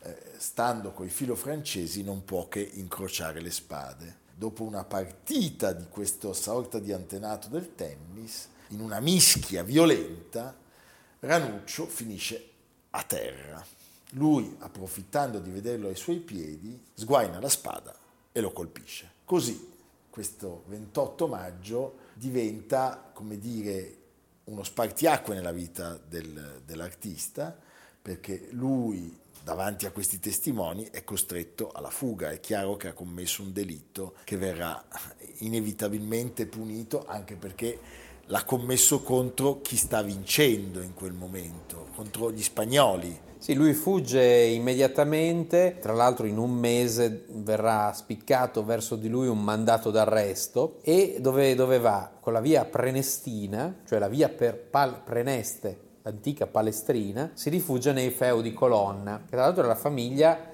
eh, 0.04 0.18
stando 0.38 0.94
coi 0.94 1.10
filo 1.10 1.36
francesi, 1.36 2.04
non 2.04 2.24
può 2.24 2.48
che 2.48 2.62
incrociare 2.62 3.42
le 3.42 3.52
spade. 3.52 4.20
Dopo 4.34 4.64
una 4.64 4.84
partita 4.84 5.74
di 5.74 5.88
questa 5.90 6.34
sorta 6.34 6.80
di 6.80 6.92
antenato 6.92 7.50
del 7.50 7.76
tennis, 7.76 8.50
in 8.70 8.80
una 8.80 9.00
mischia 9.00 9.64
violenta, 9.64 10.56
Ranuccio 11.24 11.86
finisce 11.86 12.50
a 12.90 13.04
terra. 13.04 13.64
Lui, 14.14 14.56
approfittando 14.58 15.38
di 15.38 15.52
vederlo 15.52 15.88
ai 15.88 15.96
suoi 15.96 16.18
piedi, 16.18 16.82
sguaina 16.96 17.40
la 17.40 17.48
spada 17.48 17.96
e 18.32 18.42
lo 18.42 18.52
colpisce. 18.52 19.08
Così 19.24 19.70
questo 20.10 20.64
28 20.66 21.28
maggio 21.28 21.98
diventa, 22.16 23.12
come 23.14 23.38
dire, 23.38 23.98
uno 24.46 24.64
spartiacque 24.64 25.36
nella 25.36 25.52
vita 25.52 25.96
del, 26.04 26.64
dell'artista, 26.66 27.56
perché 28.02 28.48
lui 28.54 29.16
davanti 29.44 29.86
a 29.86 29.92
questi 29.92 30.20
testimoni 30.20 30.88
è 30.90 31.04
costretto 31.04 31.70
alla 31.72 31.92
fuga, 31.92 32.32
è 32.32 32.40
chiaro 32.40 32.78
che 32.78 32.88
ha 32.88 32.94
commesso 32.94 33.44
un 33.44 33.54
delitto 33.54 34.16
che 34.24 34.38
verrà 34.38 34.84
inevitabilmente 35.38 36.48
punito 36.48 37.06
anche 37.06 37.36
perché 37.36 38.10
l'ha 38.32 38.46
commesso 38.46 39.02
contro 39.02 39.60
chi 39.60 39.76
sta 39.76 40.02
vincendo 40.02 40.82
in 40.82 40.94
quel 40.94 41.12
momento, 41.12 41.88
contro 41.94 42.32
gli 42.32 42.42
spagnoli. 42.42 43.20
Sì, 43.38 43.54
lui 43.54 43.74
fugge 43.74 44.24
immediatamente, 44.24 45.78
tra 45.82 45.92
l'altro 45.92 46.26
in 46.26 46.38
un 46.38 46.52
mese 46.52 47.26
verrà 47.28 47.92
spiccato 47.92 48.64
verso 48.64 48.96
di 48.96 49.10
lui 49.10 49.28
un 49.28 49.44
mandato 49.44 49.92
d'arresto 49.92 50.78
e 50.82 51.18
dove, 51.20 51.56
dove 51.56 51.80
va? 51.80 52.10
Con 52.22 52.32
la 52.32 52.40
via 52.40 52.64
Prenestina, 52.64 53.82
cioè 53.86 54.00
la 54.00 54.08
via 54.08 54.30
per 54.30 54.58
Pal- 54.58 55.04
Preneste, 55.04 55.80
l'antica 56.04 56.48
Palestrina, 56.48 57.32
si 57.34 57.50
rifugia 57.50 57.92
nei 57.92 58.12
feudi 58.12 58.54
Colonna, 58.54 59.24
che 59.26 59.32
tra 59.32 59.42
l'altro 59.42 59.64
è 59.64 59.68
la 59.68 59.76
famiglia 59.76 60.51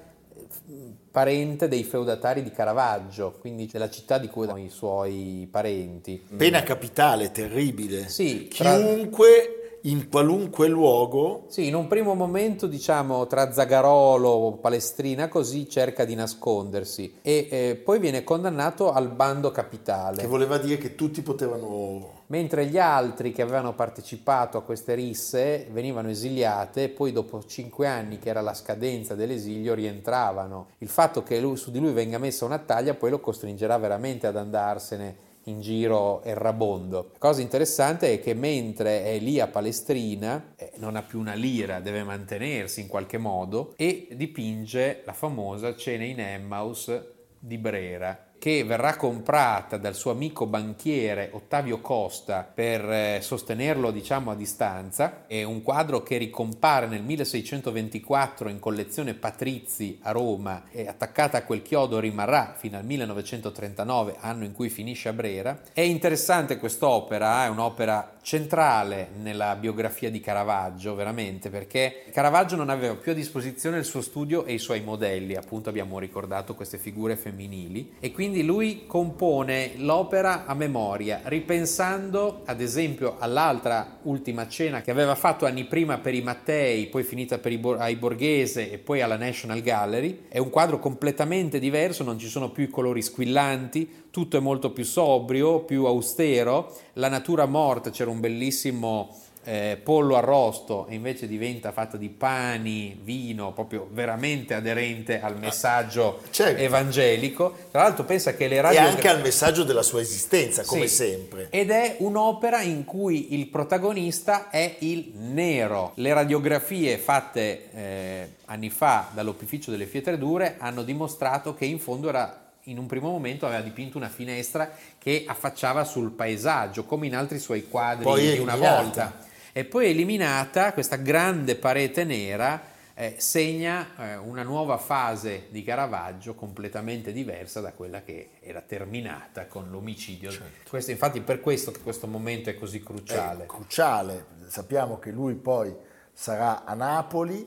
parente 1.10 1.68
dei 1.68 1.84
feudatari 1.84 2.42
di 2.42 2.50
Caravaggio, 2.50 3.36
quindi 3.40 3.66
della 3.66 3.90
città 3.90 4.18
di 4.18 4.28
cui 4.28 4.46
sono 4.46 4.58
i 4.58 4.68
suoi 4.68 5.48
parenti. 5.50 6.22
Pena 6.36 6.62
capitale, 6.62 7.30
terribile. 7.30 8.08
Sì, 8.08 8.48
tra- 8.48 8.76
Chiunque 8.76 9.52
in 9.82 10.08
qualunque 10.08 10.66
luogo 10.66 11.44
Sì, 11.48 11.66
in 11.68 11.74
un 11.74 11.86
primo 11.86 12.14
momento, 12.14 12.66
diciamo, 12.66 13.26
tra 13.26 13.52
Zagarolo, 13.52 14.58
Palestrina, 14.60 15.28
così 15.28 15.68
cerca 15.68 16.04
di 16.04 16.14
nascondersi 16.14 17.14
e 17.22 17.46
eh, 17.50 17.80
poi 17.82 17.98
viene 18.00 18.24
condannato 18.24 18.92
al 18.92 19.08
bando 19.08 19.50
capitale. 19.50 20.20
che 20.20 20.26
voleva 20.26 20.58
dire 20.58 20.78
che 20.78 20.94
tutti 20.94 21.22
potevano 21.22 22.16
Mentre 22.30 22.66
gli 22.66 22.78
altri 22.78 23.32
che 23.32 23.40
avevano 23.40 23.74
partecipato 23.74 24.58
a 24.58 24.62
queste 24.62 24.94
risse 24.94 25.66
venivano 25.70 26.10
esiliate 26.10 26.84
e 26.84 26.88
poi 26.90 27.10
dopo 27.10 27.42
cinque 27.44 27.86
anni, 27.86 28.18
che 28.18 28.28
era 28.28 28.42
la 28.42 28.52
scadenza 28.52 29.14
dell'esilio, 29.14 29.72
rientravano. 29.72 30.68
Il 30.78 30.88
fatto 30.88 31.22
che 31.22 31.40
lui- 31.40 31.56
su 31.56 31.70
di 31.70 31.78
lui 31.78 31.92
venga 31.92 32.18
messa 32.18 32.44
una 32.44 32.58
taglia 32.58 32.92
poi 32.92 33.10
lo 33.10 33.20
costringerà 33.20 33.78
veramente 33.78 34.26
ad 34.26 34.36
andarsene 34.36 35.26
in 35.44 35.62
giro 35.62 36.22
errabondo. 36.22 37.10
La 37.12 37.18
cosa 37.18 37.40
interessante 37.40 38.12
è 38.12 38.20
che 38.20 38.34
mentre 38.34 39.04
è 39.04 39.18
lì 39.18 39.40
a 39.40 39.46
Palestrina, 39.46 40.52
eh, 40.56 40.72
non 40.76 40.96
ha 40.96 41.02
più 41.02 41.18
una 41.18 41.32
lira, 41.32 41.80
deve 41.80 42.04
mantenersi 42.04 42.82
in 42.82 42.88
qualche 42.88 43.16
modo 43.16 43.72
e 43.76 44.08
dipinge 44.12 45.00
la 45.06 45.14
famosa 45.14 45.74
cena 45.74 46.04
in 46.04 46.20
Emmaus 46.20 46.92
di 47.38 47.56
Brera 47.56 48.27
che 48.38 48.62
verrà 48.64 48.96
comprata 48.96 49.76
dal 49.76 49.94
suo 49.94 50.12
amico 50.12 50.46
banchiere 50.46 51.30
Ottavio 51.32 51.80
Costa 51.80 52.48
per 52.52 52.88
eh, 52.88 53.18
sostenerlo 53.20 53.90
diciamo 53.90 54.30
a 54.30 54.34
distanza. 54.36 55.26
È 55.26 55.42
un 55.42 55.62
quadro 55.62 56.02
che 56.02 56.16
ricompare 56.16 56.86
nel 56.86 57.02
1624 57.02 58.48
in 58.48 58.58
collezione 58.58 59.14
Patrizi 59.14 59.98
a 60.02 60.12
Roma. 60.12 60.64
E 60.70 60.86
attaccata 60.86 61.38
a 61.38 61.42
quel 61.42 61.62
chiodo 61.62 61.98
rimarrà 61.98 62.54
fino 62.56 62.76
al 62.76 62.84
1939 62.84 64.16
anno 64.20 64.44
in 64.44 64.52
cui 64.52 64.68
finisce 64.68 65.08
a 65.08 65.12
Brera. 65.12 65.60
È 65.72 65.80
interessante 65.80 66.58
quest'opera 66.58 67.44
è 67.44 67.48
un'opera 67.48 68.16
centrale 68.22 69.08
nella 69.20 69.56
biografia 69.56 70.10
di 70.10 70.20
Caravaggio 70.20 70.94
veramente 70.94 71.48
perché 71.48 72.04
Caravaggio 72.12 72.56
non 72.56 72.68
aveva 72.68 72.94
più 72.94 73.12
a 73.12 73.14
disposizione 73.14 73.78
il 73.78 73.84
suo 73.84 74.02
studio 74.02 74.44
e 74.44 74.52
i 74.52 74.58
suoi 74.58 74.82
modelli. 74.82 75.34
Appunto 75.34 75.70
abbiamo 75.70 75.98
ricordato 75.98 76.54
queste 76.54 76.78
figure 76.78 77.16
femminili. 77.16 77.94
E 78.00 78.12
quindi 78.12 78.27
lui 78.42 78.84
compone 78.86 79.72
l'opera 79.76 80.46
a 80.46 80.54
memoria 80.54 81.20
ripensando 81.24 82.42
ad 82.44 82.60
esempio 82.60 83.16
all'altra 83.18 83.98
ultima 84.02 84.46
cena 84.48 84.80
che 84.80 84.90
aveva 84.90 85.14
fatto 85.14 85.46
anni 85.46 85.64
prima 85.64 85.98
per 85.98 86.14
i 86.14 86.22
Mattei 86.22 86.86
poi 86.86 87.02
finita 87.02 87.38
per 87.38 87.52
i, 87.52 87.60
ai 87.78 87.96
Borghese 87.96 88.70
e 88.70 88.78
poi 88.78 89.00
alla 89.00 89.16
National 89.16 89.60
Gallery. 89.60 90.26
È 90.28 90.38
un 90.38 90.50
quadro 90.50 90.78
completamente 90.78 91.58
diverso 91.58 92.04
non 92.04 92.18
ci 92.18 92.28
sono 92.28 92.50
più 92.50 92.64
i 92.64 92.68
colori 92.68 93.02
squillanti 93.02 94.06
tutto 94.10 94.36
è 94.36 94.40
molto 94.40 94.72
più 94.72 94.84
sobrio, 94.84 95.60
più 95.60 95.84
austero, 95.84 96.74
la 96.94 97.08
natura 97.08 97.46
morta, 97.46 97.90
c'era 97.90 98.10
un 98.10 98.20
bellissimo 98.20 99.14
eh, 99.48 99.80
pollo 99.82 100.16
arrosto 100.16 100.86
e 100.88 100.94
invece 100.94 101.26
diventa 101.26 101.72
fatta 101.72 101.96
di 101.96 102.10
pani, 102.10 103.00
vino, 103.02 103.54
proprio 103.54 103.88
veramente 103.90 104.52
aderente 104.52 105.22
al 105.22 105.38
messaggio 105.38 106.20
certo. 106.28 106.60
evangelico. 106.60 107.56
Tra 107.70 107.84
l'altro 107.84 108.04
pensa 108.04 108.34
che 108.34 108.46
le 108.46 108.56
e 108.56 108.60
radio... 108.60 108.80
anche 108.80 109.08
al 109.08 109.22
messaggio 109.22 109.64
della 109.64 109.82
sua 109.82 110.02
esistenza, 110.02 110.64
come 110.64 110.86
Sì. 110.86 110.96
sempre. 110.96 111.46
Ed 111.48 111.70
è 111.70 111.96
un'opera 112.00 112.60
in 112.60 112.84
cui 112.84 113.32
il 113.32 113.46
protagonista 113.46 114.50
è 114.50 114.76
il 114.80 115.12
nero. 115.14 115.92
Le 115.94 116.12
radiografie 116.12 116.98
fatte 116.98 117.70
eh, 117.72 118.28
anni 118.44 118.68
fa 118.68 119.08
dall'Opificio 119.14 119.70
delle 119.70 119.86
Fietredure 119.86 120.56
hanno 120.58 120.82
dimostrato 120.82 121.54
che 121.54 121.64
in 121.64 121.78
fondo 121.78 122.10
era 122.10 122.42
in 122.64 122.76
un 122.76 122.84
primo 122.84 123.08
momento 123.08 123.46
aveva 123.46 123.62
dipinto 123.62 123.96
una 123.96 124.10
finestra 124.10 124.70
che 124.98 125.24
affacciava 125.26 125.84
sul 125.84 126.10
paesaggio, 126.10 126.84
come 126.84 127.06
in 127.06 127.16
altri 127.16 127.38
suoi 127.38 127.66
quadri 127.66 128.04
Poi 128.04 128.32
di 128.32 128.38
una 128.40 128.56
volta. 128.56 129.26
E 129.58 129.64
poi 129.64 129.88
eliminata 129.88 130.72
questa 130.72 130.94
grande 130.94 131.56
parete 131.56 132.04
nera 132.04 132.62
eh, 132.94 133.16
segna 133.18 133.88
eh, 133.98 134.16
una 134.16 134.44
nuova 134.44 134.78
fase 134.78 135.48
di 135.50 135.64
Caravaggio 135.64 136.36
completamente 136.36 137.10
diversa 137.10 137.60
da 137.60 137.72
quella 137.72 138.02
che 138.02 138.34
era 138.38 138.60
terminata 138.60 139.48
con 139.48 139.68
l'omicidio. 139.68 140.30
Questo, 140.68 140.92
infatti 140.92 141.20
per 141.22 141.40
questo 141.40 141.72
che 141.72 141.80
questo 141.80 142.06
momento 142.06 142.50
è 142.50 142.54
così 142.54 142.80
cruciale. 142.80 143.42
È 143.42 143.46
cruciale. 143.46 144.26
Sappiamo 144.46 145.00
che 145.00 145.10
lui 145.10 145.34
poi 145.34 145.74
sarà 146.12 146.62
a 146.64 146.74
Napoli, 146.74 147.44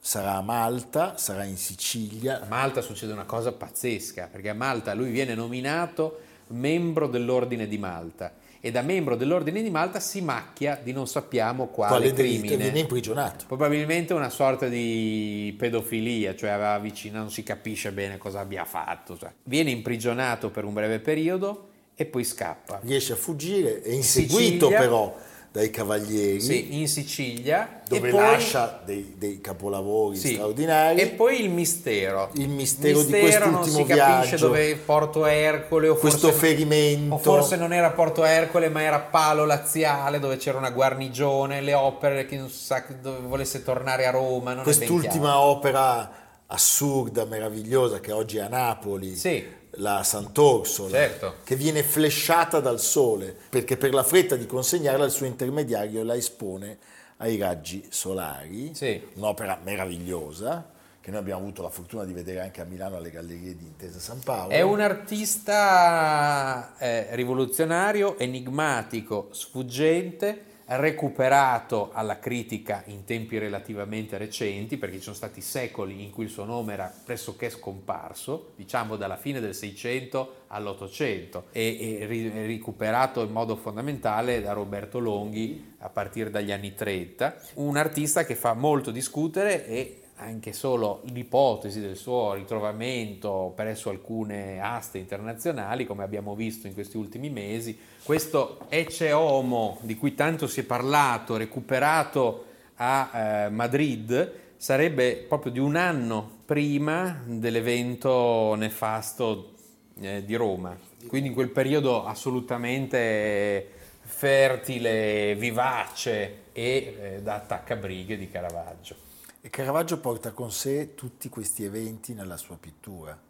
sarà 0.00 0.32
a 0.32 0.42
Malta, 0.42 1.16
sarà 1.16 1.44
in 1.44 1.56
Sicilia. 1.56 2.40
A 2.40 2.46
Malta 2.46 2.80
succede 2.80 3.12
una 3.12 3.22
cosa 3.22 3.52
pazzesca, 3.52 4.26
perché 4.26 4.48
a 4.48 4.54
Malta 4.54 4.94
lui 4.94 5.12
viene 5.12 5.36
nominato 5.36 6.22
membro 6.48 7.06
dell'ordine 7.06 7.68
di 7.68 7.78
Malta 7.78 8.41
e 8.64 8.70
da 8.70 8.80
membro 8.80 9.16
dell'ordine 9.16 9.60
di 9.60 9.70
Malta 9.70 9.98
si 9.98 10.20
macchia 10.22 10.78
di 10.80 10.92
non 10.92 11.08
sappiamo 11.08 11.66
quale, 11.66 11.96
Quale 11.96 12.12
crimine. 12.12 12.56
viene 12.56 12.78
imprigionato. 12.78 13.44
Probabilmente 13.48 14.14
una 14.14 14.30
sorta 14.30 14.68
di 14.68 15.52
pedofilia, 15.58 16.36
cioè 16.36 16.50
aveva 16.50 16.78
vicino, 16.78 17.18
non 17.18 17.30
si 17.32 17.42
capisce 17.42 17.90
bene 17.90 18.18
cosa 18.18 18.38
abbia 18.38 18.64
fatto. 18.64 19.18
cioè. 19.18 19.32
Viene 19.42 19.70
imprigionato 19.72 20.50
per 20.50 20.62
un 20.64 20.74
breve 20.74 21.00
periodo 21.00 21.70
e 21.96 22.04
poi 22.06 22.22
scappa. 22.22 22.78
Riesce 22.84 23.14
a 23.14 23.16
fuggire, 23.16 23.82
è 23.82 23.90
inseguito 23.90 24.66
Sicilia. 24.66 24.78
però 24.78 25.16
dai 25.52 25.68
cavalieri, 25.68 26.40
Sì, 26.40 26.80
in 26.80 26.88
Sicilia 26.88 27.82
dove 27.86 28.08
poi, 28.08 28.20
lascia 28.20 28.80
dei, 28.86 29.14
dei 29.18 29.42
capolavori 29.42 30.16
sì, 30.16 30.32
straordinari. 30.32 30.98
E 30.98 31.08
poi 31.08 31.42
il 31.42 31.50
mistero. 31.50 32.30
Il 32.36 32.48
mistero 32.48 33.02
di 33.02 33.12
Mistero 33.12 33.44
non 33.50 33.60
quest'ultimo 33.60 33.76
si 33.86 33.92
capisce 33.98 34.28
viaggio. 34.28 34.46
dove 34.46 34.70
è 34.70 34.76
Porto 34.76 35.26
Ercole 35.26 35.88
o 35.88 35.96
questo 35.96 36.30
forse, 36.30 36.46
ferimento. 36.46 37.14
o 37.14 37.18
forse 37.18 37.56
non 37.56 37.74
era 37.74 37.90
Porto 37.90 38.24
Ercole 38.24 38.70
ma 38.70 38.80
era 38.80 38.98
Palo 38.98 39.44
Laziale 39.44 40.18
dove 40.18 40.38
c'era 40.38 40.56
una 40.56 40.70
guarnigione, 40.70 41.60
le 41.60 41.74
opere 41.74 42.24
che 42.24 42.36
non 42.38 42.48
sa 42.48 42.82
dove 43.02 43.18
volesse 43.26 43.62
tornare 43.62 44.06
a 44.06 44.10
Roma. 44.10 44.54
Non 44.54 44.62
Quest'ultima 44.62 45.38
opera 45.38 46.10
assurda, 46.46 47.26
meravigliosa, 47.26 48.00
che 48.00 48.12
oggi 48.12 48.38
è 48.38 48.40
a 48.40 48.48
Napoli, 48.48 49.14
Sì. 49.16 49.60
La 49.76 50.02
Sant'Orsola, 50.02 50.90
Certo. 50.90 51.34
che 51.44 51.56
viene 51.56 51.82
flashata 51.82 52.60
dal 52.60 52.80
sole, 52.80 53.34
perché 53.48 53.76
per 53.76 53.94
la 53.94 54.02
fretta 54.02 54.36
di 54.36 54.46
consegnarla 54.46 55.04
il 55.04 55.10
suo 55.10 55.26
intermediario 55.26 56.02
la 56.04 56.14
espone 56.14 56.78
ai 57.18 57.36
raggi 57.38 57.86
solari, 57.88 58.74
Sì. 58.74 59.00
un'opera 59.14 59.58
meravigliosa, 59.62 60.70
che 61.00 61.10
noi 61.10 61.20
abbiamo 61.20 61.40
avuto 61.40 61.62
la 61.62 61.68
fortuna 61.70 62.04
di 62.04 62.12
vedere 62.12 62.40
anche 62.40 62.60
a 62.60 62.64
Milano 62.64 62.96
alle 62.96 63.10
Gallerie 63.10 63.56
di 63.56 63.64
Intesa 63.64 63.98
San 63.98 64.20
Paolo. 64.20 64.52
È 64.52 64.60
un 64.60 64.80
artista 64.80 66.74
eh, 66.78 67.08
rivoluzionario, 67.16 68.16
enigmatico, 68.18 69.28
sfuggente, 69.32 70.44
recuperato 70.76 71.90
alla 71.92 72.18
critica 72.18 72.82
in 72.86 73.04
tempi 73.04 73.38
relativamente 73.38 74.18
recenti, 74.18 74.76
perché 74.76 74.96
ci 74.96 75.02
sono 75.02 75.16
stati 75.16 75.40
secoli 75.40 76.02
in 76.02 76.10
cui 76.10 76.24
il 76.24 76.30
suo 76.30 76.44
nome 76.44 76.74
era 76.74 76.92
pressoché 77.04 77.50
scomparso, 77.50 78.52
diciamo 78.56 78.96
dalla 78.96 79.16
fine 79.16 79.40
del 79.40 79.54
Seicento 79.54 80.40
all'Ottocento, 80.48 81.46
e, 81.52 81.98
e 82.00 82.06
recuperato 82.46 83.22
in 83.22 83.32
modo 83.32 83.56
fondamentale 83.56 84.40
da 84.42 84.52
Roberto 84.52 84.98
Longhi 84.98 85.74
a 85.78 85.88
partire 85.88 86.30
dagli 86.30 86.52
anni 86.52 86.74
30. 86.74 87.36
Un 87.54 87.76
artista 87.76 88.24
che 88.24 88.34
fa 88.34 88.54
molto 88.54 88.90
discutere 88.90 89.66
e 89.66 90.01
anche 90.22 90.52
solo 90.52 91.02
l'ipotesi 91.06 91.80
del 91.80 91.96
suo 91.96 92.34
ritrovamento 92.34 93.52
presso 93.54 93.90
alcune 93.90 94.60
aste 94.60 94.98
internazionali, 94.98 95.86
come 95.86 96.02
abbiamo 96.02 96.34
visto 96.34 96.66
in 96.66 96.74
questi 96.74 96.96
ultimi 96.96 97.30
mesi, 97.30 97.78
questo 98.02 98.58
Ecce 98.68 99.12
Homo 99.12 99.78
di 99.82 99.96
cui 99.96 100.14
tanto 100.14 100.46
si 100.46 100.60
è 100.60 100.64
parlato, 100.64 101.36
recuperato 101.36 102.44
a 102.76 103.10
eh, 103.12 103.48
Madrid, 103.50 104.32
sarebbe 104.56 105.16
proprio 105.28 105.52
di 105.52 105.58
un 105.58 105.76
anno 105.76 106.38
prima 106.44 107.22
dell'evento 107.26 108.54
nefasto 108.54 109.54
eh, 110.00 110.24
di 110.24 110.34
Roma. 110.34 110.76
Quindi 111.06 111.28
in 111.28 111.34
quel 111.34 111.50
periodo 111.50 112.04
assolutamente 112.04 113.80
fertile, 114.02 115.34
vivace 115.36 116.42
e 116.52 116.96
eh, 117.00 117.22
da 117.22 117.34
attaccabrighe 117.34 118.16
di 118.16 118.28
Caravaggio. 118.28 119.10
E 119.44 119.50
Caravaggio 119.50 119.98
porta 119.98 120.30
con 120.30 120.52
sé 120.52 120.94
tutti 120.94 121.28
questi 121.28 121.64
eventi 121.64 122.14
nella 122.14 122.36
sua 122.36 122.56
pittura. 122.56 123.20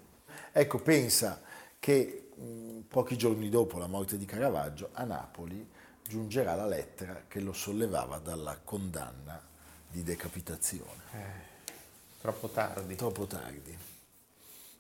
Ecco, 0.53 0.80
pensa 0.80 1.42
che 1.80 2.30
mh, 2.34 2.46
mm, 2.46 2.80
pochi 2.88 3.18
giorni 3.18 3.50
dopo 3.50 3.77
la 3.77 3.88
morte 3.88 4.18
di 4.18 4.24
Caravaggio 4.24 4.88
a 4.94 5.03
Napoli 5.03 5.73
giungerà 6.07 6.55
la 6.55 6.67
lettera 6.67 7.24
che 7.27 7.39
lo 7.39 7.53
sollevava 7.53 8.19
dalla 8.19 8.60
condanna 8.63 9.41
di 9.89 10.03
decapitazione. 10.03 11.01
Eh. 11.13 11.51
Troppo 12.22 12.50
tardi. 12.50 12.95
Troppo 12.95 13.25
tardi. 13.25 13.77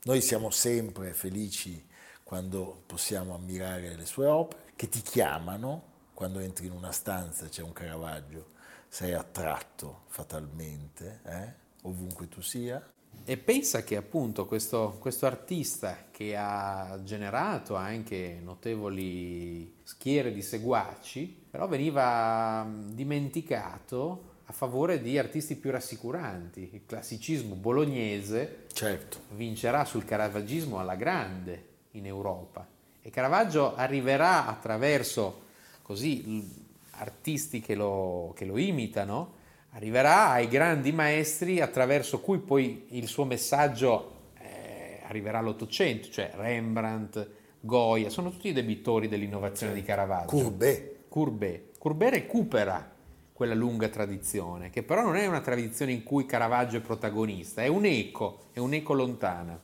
Noi 0.03 0.21
siamo 0.21 0.49
sempre 0.49 1.13
felici 1.13 1.85
quando 2.23 2.83
possiamo 2.85 3.35
ammirare 3.35 3.95
le 3.95 4.05
sue 4.05 4.25
opere, 4.25 4.71
che 4.75 4.89
ti 4.89 5.01
chiamano, 5.01 5.91
quando 6.13 6.39
entri 6.39 6.67
in 6.67 6.71
una 6.71 6.91
stanza 6.91 7.47
c'è 7.47 7.61
un 7.61 7.73
Caravaggio, 7.73 8.51
sei 8.87 9.13
attratto 9.13 10.03
fatalmente, 10.07 11.21
eh? 11.25 11.53
ovunque 11.83 12.27
tu 12.27 12.41
sia. 12.41 12.92
E 13.25 13.37
pensa 13.37 13.83
che 13.83 13.95
appunto 13.95 14.45
questo, 14.45 14.97
questo, 14.99 15.25
artista 15.25 16.07
che 16.11 16.35
ha 16.35 16.99
generato 17.03 17.75
anche 17.75 18.39
notevoli 18.43 19.75
schiere 19.83 20.33
di 20.33 20.41
seguaci, 20.41 21.45
però 21.49 21.67
veniva 21.67 22.67
dimenticato 22.89 24.31
a 24.45 24.51
favore 24.51 25.01
di 25.01 25.17
artisti 25.17 25.55
più 25.55 25.71
rassicuranti. 25.71 26.69
Il 26.73 26.85
classicismo 26.85 27.55
bolognese 27.55 28.65
certo. 28.73 29.19
vincerà 29.29 29.85
sul 29.85 30.03
caravaggismo 30.03 30.79
alla 30.79 30.95
grande 30.95 31.67
in 31.91 32.05
Europa 32.05 32.67
e 33.01 33.09
Caravaggio 33.09 33.75
arriverà 33.75 34.47
attraverso 34.47 35.41
così 35.81 36.71
artisti 36.91 37.59
che 37.59 37.75
lo, 37.75 38.33
che 38.35 38.45
lo 38.45 38.57
imitano, 38.57 39.41
arriverà 39.73 40.29
ai 40.29 40.47
grandi 40.47 40.91
maestri 40.91 41.59
attraverso 41.59 42.19
cui 42.19 42.39
poi 42.39 42.85
il 42.89 43.07
suo 43.07 43.25
messaggio 43.25 44.11
eh, 44.39 45.01
arriverà 45.03 45.39
all'Ottocento, 45.39 46.09
cioè 46.09 46.31
Rembrandt, 46.35 47.27
Goya, 47.59 48.09
sono 48.09 48.29
tutti 48.29 48.49
i 48.49 48.53
debitori 48.53 49.07
dell'innovazione 49.07 49.73
di 49.73 49.83
Caravaggio. 49.83 50.27
Courbet. 50.27 51.07
Courbet. 51.07 51.77
Courbet 51.77 52.11
recupera 52.11 52.91
quella 53.31 53.55
lunga 53.55 53.89
tradizione, 53.89 54.69
che 54.69 54.83
però 54.83 55.01
non 55.01 55.15
è 55.15 55.25
una 55.25 55.41
tradizione 55.41 55.91
in 55.91 56.03
cui 56.03 56.25
Caravaggio 56.25 56.77
è 56.77 56.81
protagonista, 56.81 57.63
è 57.63 57.67
un 57.67 57.85
eco, 57.85 58.49
è 58.53 58.59
un 58.59 58.73
eco 58.73 58.93
lontana. 58.93 59.63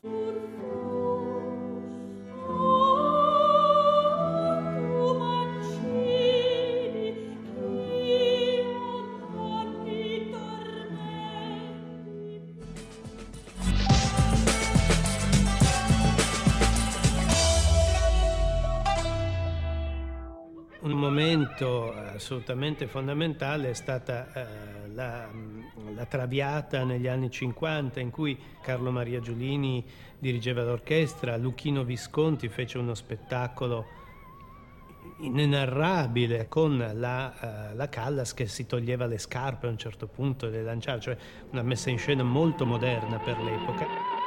Momento 21.39 21.93
eh, 21.93 22.15
assolutamente 22.15 22.87
fondamentale 22.87 23.69
è 23.69 23.73
stata 23.73 24.33
eh, 24.33 24.89
la, 24.93 25.29
la, 25.95 26.05
Traviata 26.05 26.83
negli 26.83 27.07
anni 27.07 27.29
50 27.29 27.99
in 27.99 28.09
cui 28.09 28.37
Carlo 28.61 28.91
Maria 28.91 29.21
Giulini 29.21 29.83
dirigeva 30.17 30.63
l'orchestra, 30.63 31.37
Luchino 31.37 31.83
Visconti 31.83 32.49
fece 32.49 32.77
uno 32.77 32.93
spettacolo 32.93 33.97
inenarrabile 35.19 36.47
con 36.47 36.77
la, 36.93 37.71
uh, 37.71 37.75
la, 37.75 37.89
Callas 37.89 38.33
che 38.33 38.47
si 38.47 38.65
toglieva 38.65 39.05
le 39.05 39.17
scarpe 39.17 39.67
a 39.67 39.69
un 39.69 39.77
certo 39.77 40.07
punto 40.07 40.47
e 40.47 40.49
le 40.49 40.63
lanciava, 40.63 40.99
cioè 40.99 41.17
una 41.51 41.61
messa 41.61 41.89
in 41.89 41.97
scena 41.97 42.23
molto 42.23 42.65
moderna 42.65 43.17
per 43.19 43.37
l'epoca. 43.39 44.18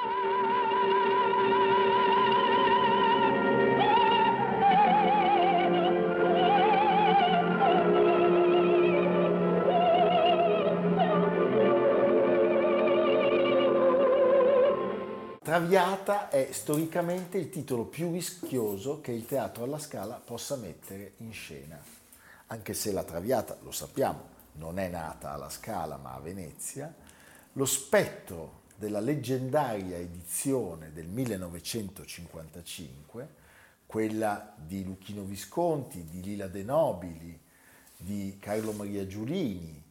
Traviata 15.53 16.31
è 16.31 16.49
storicamente 16.51 17.37
il 17.37 17.51
titolo 17.51 17.85
più 17.85 18.11
rischioso 18.11 19.03
che 19.03 19.13
il 19.13 19.27
teatro 19.27 19.65
alla 19.65 19.79
Scala 19.79 20.15
possa 20.15 20.57
mettere 20.57 21.13
in 21.19 21.31
scena, 21.35 21.79
anche 22.47 22.73
se 22.73 22.91
la 22.91 23.05
Traviata, 23.05 23.59
lo 23.61 23.71
sappiamo, 23.71 24.29
non 24.53 24.79
è 24.79 24.89
nata 24.89 25.31
alla 25.31 25.51
Scala 25.51 25.99
ma 25.99 26.15
a 26.15 26.21
Venezia, 26.21 26.91
lo 27.53 27.67
spettro 27.67 28.63
della 28.77 29.01
leggendaria 29.01 29.99
edizione 29.99 30.91
del 30.91 31.09
1955, 31.09 33.29
quella 33.85 34.55
di 34.57 34.83
Luchino 34.83 35.23
Visconti, 35.23 36.07
di 36.09 36.23
Lila 36.23 36.47
De 36.47 36.63
Nobili, 36.63 37.39
di 37.95 38.39
Carlo 38.41 38.73
Maria 38.73 39.07
Giulini, 39.07 39.85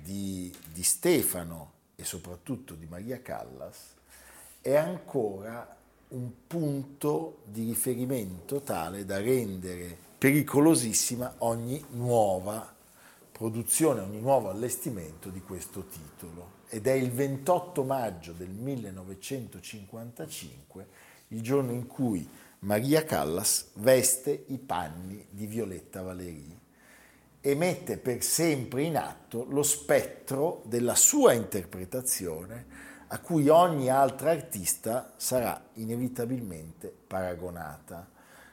di, 0.00 0.56
di 0.72 0.82
Stefano 0.84 1.72
e 1.96 2.04
soprattutto 2.04 2.74
di 2.74 2.86
Maria 2.86 3.20
Callas, 3.20 3.94
è 4.62 4.74
ancora 4.76 5.76
un 6.08 6.30
punto 6.46 7.42
di 7.44 7.64
riferimento 7.64 8.60
tale 8.60 9.04
da 9.04 9.20
rendere 9.20 9.94
pericolosissima 10.16 11.34
ogni 11.38 11.84
nuova 11.90 12.72
produzione, 13.32 14.00
ogni 14.00 14.20
nuovo 14.20 14.48
allestimento 14.50 15.30
di 15.30 15.40
questo 15.40 15.86
titolo. 15.86 16.60
Ed 16.68 16.86
è 16.86 16.92
il 16.92 17.10
28 17.10 17.82
maggio 17.82 18.30
del 18.32 18.50
1955 18.50 20.86
il 21.28 21.42
giorno 21.42 21.72
in 21.72 21.88
cui 21.88 22.28
Maria 22.60 23.04
Callas 23.04 23.70
veste 23.74 24.44
i 24.48 24.58
panni 24.58 25.26
di 25.28 25.46
Violetta 25.46 26.02
Valerii 26.02 26.60
e 27.40 27.54
mette 27.56 27.98
per 27.98 28.22
sempre 28.22 28.84
in 28.84 28.96
atto 28.96 29.44
lo 29.48 29.64
spettro 29.64 30.62
della 30.66 30.94
sua 30.94 31.32
interpretazione 31.32 32.91
a 33.12 33.18
cui 33.18 33.48
ogni 33.48 33.90
altra 33.90 34.30
artista 34.30 35.12
sarà 35.16 35.62
inevitabilmente 35.74 36.90
paragonata. 37.06 38.08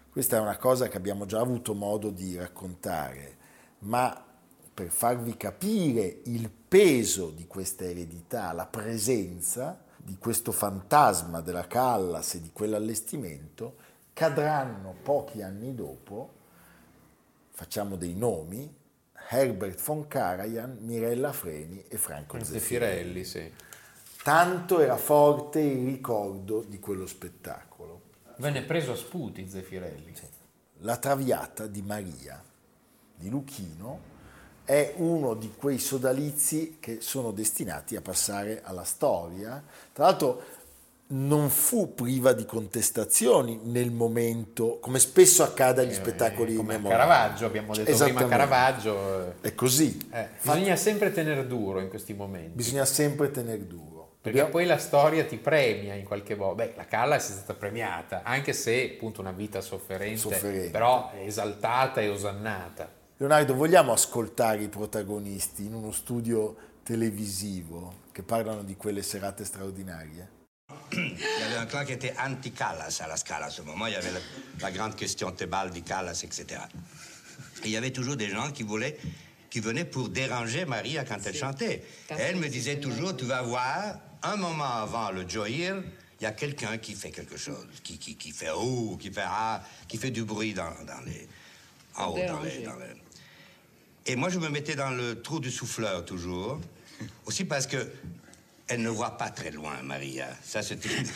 Questa 0.09 0.35
è 0.35 0.39
una 0.41 0.57
cosa 0.57 0.89
che 0.89 0.97
abbiamo 0.97 1.25
già 1.25 1.39
avuto 1.39 1.73
modo 1.73 2.09
di 2.09 2.35
raccontare, 2.35 3.37
ma 3.79 4.25
per 4.73 4.89
farvi 4.89 5.37
capire 5.37 6.19
il 6.25 6.49
peso 6.49 7.29
di 7.29 7.47
questa 7.47 7.85
eredità, 7.85 8.51
la 8.51 8.65
presenza 8.65 9.81
di 9.95 10.17
questo 10.17 10.51
fantasma 10.51 11.39
della 11.39 11.65
Callas 11.65 12.33
e 12.33 12.41
di 12.41 12.51
quell'allestimento, 12.51 13.77
cadranno 14.11 14.93
pochi 15.01 15.41
anni 15.41 15.73
dopo, 15.73 16.33
facciamo 17.51 17.95
dei 17.95 18.13
nomi, 18.13 18.75
Herbert 19.29 19.81
von 19.81 20.05
Karajan, 20.09 20.79
Mirella 20.81 21.31
Freni 21.31 21.85
e 21.87 21.95
Franco 21.95 22.37
Zeffirelli, 22.43 23.23
Zeffirelli. 23.23 23.23
sì. 23.23 23.67
Tanto 24.29 24.79
era 24.79 24.95
forte 24.95 25.59
il 25.59 25.83
ricordo 25.85 26.63
di 26.67 26.79
quello 26.79 27.07
spettacolo. 27.07 28.01
Venne 28.37 28.61
preso 28.61 28.91
a 28.91 28.95
sputi 28.95 29.49
Zeffirelli. 29.49 30.13
La 30.81 30.97
Traviata 30.97 31.65
di 31.65 31.81
Maria 31.81 32.39
di 33.15 33.27
Luchino 33.27 33.99
è 34.63 34.93
uno 34.97 35.33
di 35.33 35.51
quei 35.57 35.79
sodalizi 35.79 36.77
che 36.79 37.01
sono 37.01 37.31
destinati 37.31 37.95
a 37.95 38.01
passare 38.01 38.61
alla 38.63 38.83
storia. 38.83 39.63
Tra 39.91 40.03
l'altro 40.05 40.43
non 41.07 41.49
fu 41.49 41.95
priva 41.95 42.31
di 42.33 42.45
contestazioni 42.45 43.59
nel 43.63 43.89
momento, 43.89 44.77
come 44.79 44.99
spesso 44.99 45.41
accade 45.41 45.81
agli 45.81 45.93
spettacoli 45.93 46.53
Eh, 46.53 46.57
come 46.57 46.75
a 46.75 46.77
memorabili. 46.77 47.09
Caravaggio, 47.09 47.45
abbiamo 47.47 47.73
detto 47.73 47.97
prima. 48.03 48.27
Caravaggio. 48.27 49.25
eh, 49.25 49.33
È 49.41 49.55
così. 49.55 50.07
eh, 50.11 50.27
bisogna 50.39 50.75
sempre 50.75 51.11
tenere 51.11 51.47
duro 51.47 51.79
in 51.79 51.89
questi 51.89 52.13
momenti. 52.13 52.51
bisogna 52.53 52.85
sempre 52.85 53.31
tenere 53.31 53.65
duro. 53.65 53.97
Perché 54.21 54.45
poi 54.45 54.65
la 54.65 54.77
storia 54.77 55.23
ti 55.25 55.37
premia 55.37 55.93
in 55.95 56.03
qualche 56.03 56.35
modo. 56.35 56.55
Beh, 56.55 56.73
la 56.75 56.85
Callas 56.85 57.29
è 57.29 57.31
stata 57.31 57.53
premiata, 57.53 58.21
anche 58.23 58.51
se 58.53 58.91
appunto 58.95 59.21
una 59.21 59.31
vita 59.31 59.61
sofferente, 59.61 60.17
Sofferente. 60.17 60.69
però 60.71 61.11
esaltata 61.23 62.01
e 62.01 62.09
osannata. 62.09 62.91
Leonardo, 63.17 63.53
vogliamo 63.53 63.91
ascoltare 63.93 64.63
i 64.63 64.67
protagonisti 64.67 65.65
in 65.65 65.73
uno 65.73 65.91
studio 65.91 66.55
televisivo 66.83 68.07
che 68.11 68.21
parlano 68.23 68.63
di 68.63 68.75
quelle 68.75 69.01
serate 69.03 69.45
straordinarie? 69.45 70.37
Il 70.91 71.17
y 71.17 71.43
avait 71.43 71.57
un 71.59 71.65
clan 71.67 71.83
qui 71.85 71.93
était 71.93 72.13
anti-Callas 72.17 72.99
à 73.01 73.07
la 73.07 73.15
Scala 73.15 73.45
à 73.45 73.49
ce 73.49 73.61
moment. 73.61 73.87
Il 73.87 73.93
y 73.93 73.95
avait 73.95 74.11
la, 74.11 74.19
la 74.59 74.71
grande 74.71 74.95
question 74.95 75.31
Tebaldi, 75.31 75.81
Callas, 75.83 76.23
etc. 76.23 76.61
Et 77.63 77.65
il 77.67 77.71
y 77.71 77.77
avait 77.77 77.91
toujours 77.91 78.15
des 78.15 78.27
gens 78.29 78.51
qui 78.51 78.63
voulaient, 78.63 78.97
qui 79.49 79.59
venaient 79.59 79.85
pour 79.85 80.09
déranger 80.09 80.65
Maria 80.65 81.03
quand 81.05 81.17
elle 81.25 81.35
chantait. 81.35 81.83
Et 82.11 82.21
elle 82.21 82.35
me 82.37 82.47
disait 82.47 82.79
toujours, 82.79 83.15
tu 83.15 83.25
vas 83.25 83.41
voir, 83.43 83.99
un 84.23 84.35
moment 84.35 84.65
avant 84.75 85.11
le 85.11 85.27
Joir, 85.27 85.47
il 85.49 85.83
y 86.21 86.25
a 86.25 86.31
quelqu'un 86.31 86.77
qui 86.77 86.93
fait 86.93 87.11
quelque 87.11 87.37
chose, 87.37 87.65
qui, 87.83 87.97
qui, 87.97 88.15
qui 88.15 88.31
fait 88.31 88.49
oh, 88.55 88.97
qui 88.99 89.11
fait 89.11 89.23
ah, 89.25 89.63
qui 89.87 89.97
fait 89.97 90.11
du 90.11 90.23
bruit 90.23 90.53
dans, 90.53 90.71
dans 90.85 91.01
les, 91.05 91.27
en 91.95 92.07
haut, 92.07 92.17
dans 92.27 92.41
les, 92.41 92.59
dans 92.63 92.75
les- 92.75 94.11
Et 94.11 94.15
moi, 94.15 94.29
je 94.29 94.39
me 94.39 94.49
mettais 94.49 94.75
dans 94.75 94.89
le 94.91 95.21
trou 95.21 95.39
du 95.39 95.49
souffleur 95.51 96.03
toujours, 96.05 96.59
aussi 97.25 97.45
parce 97.45 97.67
que 97.67 97.89
elle 98.71 98.81
ne 98.83 98.89
voit 98.89 99.17
pas 99.17 99.29
très 99.31 99.49
loin, 99.49 99.81
Maria. 99.81 100.27
Ça, 100.43 100.61
c'est 100.61 100.83
une 100.85 101.07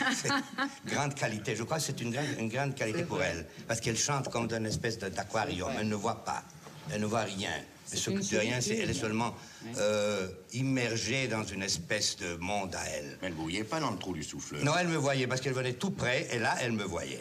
grande 0.86 1.14
qualité. 1.14 1.54
Je 1.54 1.62
crois 1.62 1.76
que 1.76 1.84
c'est 1.84 2.00
une, 2.00 2.10
grande- 2.10 2.36
une 2.38 2.48
grande 2.48 2.74
qualité 2.74 3.04
pour 3.04 3.22
elle, 3.22 3.46
parce 3.68 3.80
qu'elle 3.80 3.96
chante 3.96 4.28
comme 4.30 4.48
dans 4.48 4.56
une 4.56 4.66
espèce 4.66 4.98
d'aquarium. 4.98 5.70
Elle 5.78 5.88
ne 5.88 5.94
voit 5.94 6.24
pas, 6.24 6.42
elle 6.90 7.00
ne 7.02 7.06
voit 7.06 7.20
rien. 7.22 7.52
Elle 7.92 7.98
s'occupe 7.98 8.30
de 8.32 8.38
rien. 8.38 8.60
c'est- 8.60 8.78
Elle 8.78 8.90
est 8.90 8.94
seulement 8.94 9.34
euh, 9.78 10.28
immergée 10.52 11.28
dans 11.28 11.44
une 11.44 11.62
espèce 11.62 12.16
de 12.16 12.34
monde 12.36 12.74
à 12.74 12.84
elle. 12.88 13.18
Elle 13.22 13.32
bouillait 13.34 13.64
pas 13.64 13.80
dans 13.80 13.90
le 13.90 13.98
trou 13.98 14.12
du 14.14 14.22
souffleur. 14.22 14.64
Non, 14.64 14.72
elle 14.78 14.88
me 14.88 14.96
voyait 14.96 15.26
parce 15.26 15.40
qu'elle 15.40 15.52
venait 15.54 15.74
tout 15.74 15.90
près 15.90 16.26
et 16.32 16.38
là, 16.38 16.54
elle 16.60 16.72
me 16.72 16.84
voyait. 16.84 17.20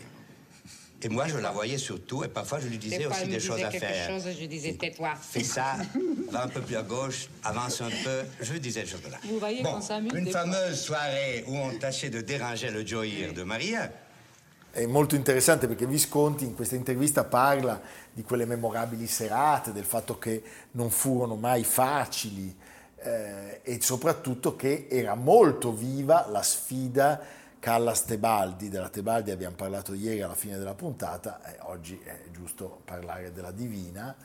Et 1.05 1.09
moi, 1.09 1.27
je 1.27 1.37
la 1.37 1.51
voyais 1.51 1.77
surtout 1.77 2.23
et 2.23 2.29
parfois, 2.29 2.61
je 2.61 2.67
lui 2.67 2.77
disais 2.77 3.05
aussi 3.05 3.27
des 3.27 3.41
choses 3.41 3.55
disait 3.57 3.67
à 3.67 3.71
quelque 3.71 3.85
faire. 3.85 4.09
chose, 4.21 4.33
je 4.39 4.45
disais, 4.45 4.73
tais-toi. 4.75 5.13
Fais 5.21 5.43
ça, 5.43 5.75
va 6.31 6.43
un 6.43 6.47
peu 6.47 6.61
plus 6.61 6.77
à 6.77 6.81
gauche, 6.81 7.27
avance 7.43 7.81
un 7.81 7.89
peu. 7.89 8.21
Je 8.39 8.53
lui 8.53 8.61
disais 8.61 8.83
des 8.83 8.87
choses 8.89 9.01
là. 9.11 9.17
Vous 9.25 9.37
voyez 9.37 9.61
bon, 9.61 9.73
qu'on 9.73 9.81
s'amuse 9.81 10.13
Une 10.15 10.31
fois. 10.31 10.43
fameuse 10.43 10.79
soirée 10.79 11.43
où 11.47 11.57
on 11.57 11.77
tâchait 11.77 12.09
de 12.09 12.21
déranger 12.21 12.69
le 12.71 12.87
Joir 12.87 13.03
de 13.35 13.43
Maria. 13.43 13.91
È 14.75 14.87
molto 14.87 15.13
interessante 15.13 15.67
perché 15.67 15.85
Visconti 15.85 16.45
in 16.45 16.55
questa 16.55 16.73
intervista 16.73 17.23
parla 17.23 17.79
di 18.11 18.23
quelle 18.23 18.45
memorabili 18.45 19.05
serate, 19.05 19.71
del 19.71 19.83
fatto 19.83 20.17
che 20.17 20.41
non 20.71 20.89
furono 20.89 21.35
mai 21.35 21.63
facili 21.63 22.57
eh, 22.95 23.59
e 23.61 23.79
soprattutto 23.81 24.55
che 24.55 24.87
era 24.89 25.13
molto 25.13 25.71
viva 25.71 26.25
la 26.27 26.41
sfida 26.41 27.21
Callas 27.59 28.05
Tebaldi, 28.05 28.69
della 28.69 28.89
Tebaldi 28.89 29.29
abbiamo 29.29 29.55
parlato 29.55 29.93
ieri 29.93 30.23
alla 30.23 30.33
fine 30.33 30.57
della 30.57 30.73
puntata, 30.73 31.43
e 31.43 31.57
oggi 31.65 32.01
è 32.03 32.21
giusto 32.31 32.81
parlare 32.83 33.31
della 33.31 33.51
Divina. 33.51 34.15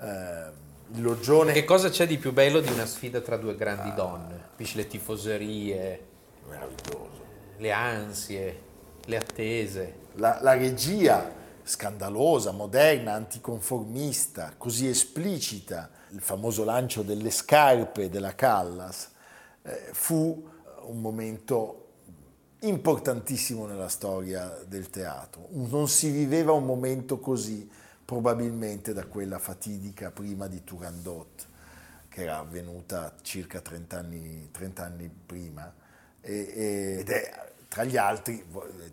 Eh, 0.00 0.68
Loggione 0.94 1.52
Che 1.52 1.64
cosa 1.64 1.90
c'è 1.90 2.06
di 2.06 2.16
più 2.16 2.32
bello 2.32 2.60
di 2.60 2.72
una 2.72 2.86
sfida 2.86 3.20
tra 3.20 3.36
due 3.36 3.54
grandi 3.54 3.92
donne? 3.92 4.44
Capisci 4.48 4.76
le 4.76 4.86
tifoserie, 4.86 6.06
meraviglioso. 6.48 7.22
le 7.58 7.70
ansie, 7.70 8.68
le 9.06 9.16
attese. 9.16 9.94
La, 10.14 10.38
la 10.42 10.54
regia 10.54 11.38
scandalosa, 11.62 12.50
moderna, 12.50 13.12
anticonformista, 13.12 14.54
così 14.56 14.88
esplicita, 14.88 15.90
il 16.10 16.20
famoso 16.20 16.64
lancio 16.64 17.02
delle 17.02 17.30
scarpe 17.30 18.08
della 18.08 18.34
Callas, 18.34 19.10
eh, 19.62 19.90
fu 19.92 20.48
un 20.82 21.00
momento 21.00 21.76
importantissimo 22.60 23.66
nella 23.66 23.88
storia 23.88 24.58
del 24.66 24.90
teatro. 24.90 25.46
Non 25.50 25.88
si 25.88 26.10
viveva 26.10 26.52
un 26.52 26.64
momento 26.64 27.18
così 27.18 27.70
probabilmente 28.04 28.92
da 28.92 29.06
quella 29.06 29.38
fatidica 29.38 30.10
prima 30.10 30.48
di 30.48 30.64
Turandot, 30.64 31.46
che 32.08 32.22
era 32.22 32.38
avvenuta 32.38 33.14
circa 33.22 33.60
30 33.60 33.96
anni, 33.96 34.48
30 34.50 34.84
anni 34.84 35.08
prima. 35.08 35.72
E- 36.20 36.52
e- 36.54 36.96
ed 36.98 37.08
è 37.08 37.49
tra 37.70 37.84
gli 37.84 37.96
altri, 37.96 38.44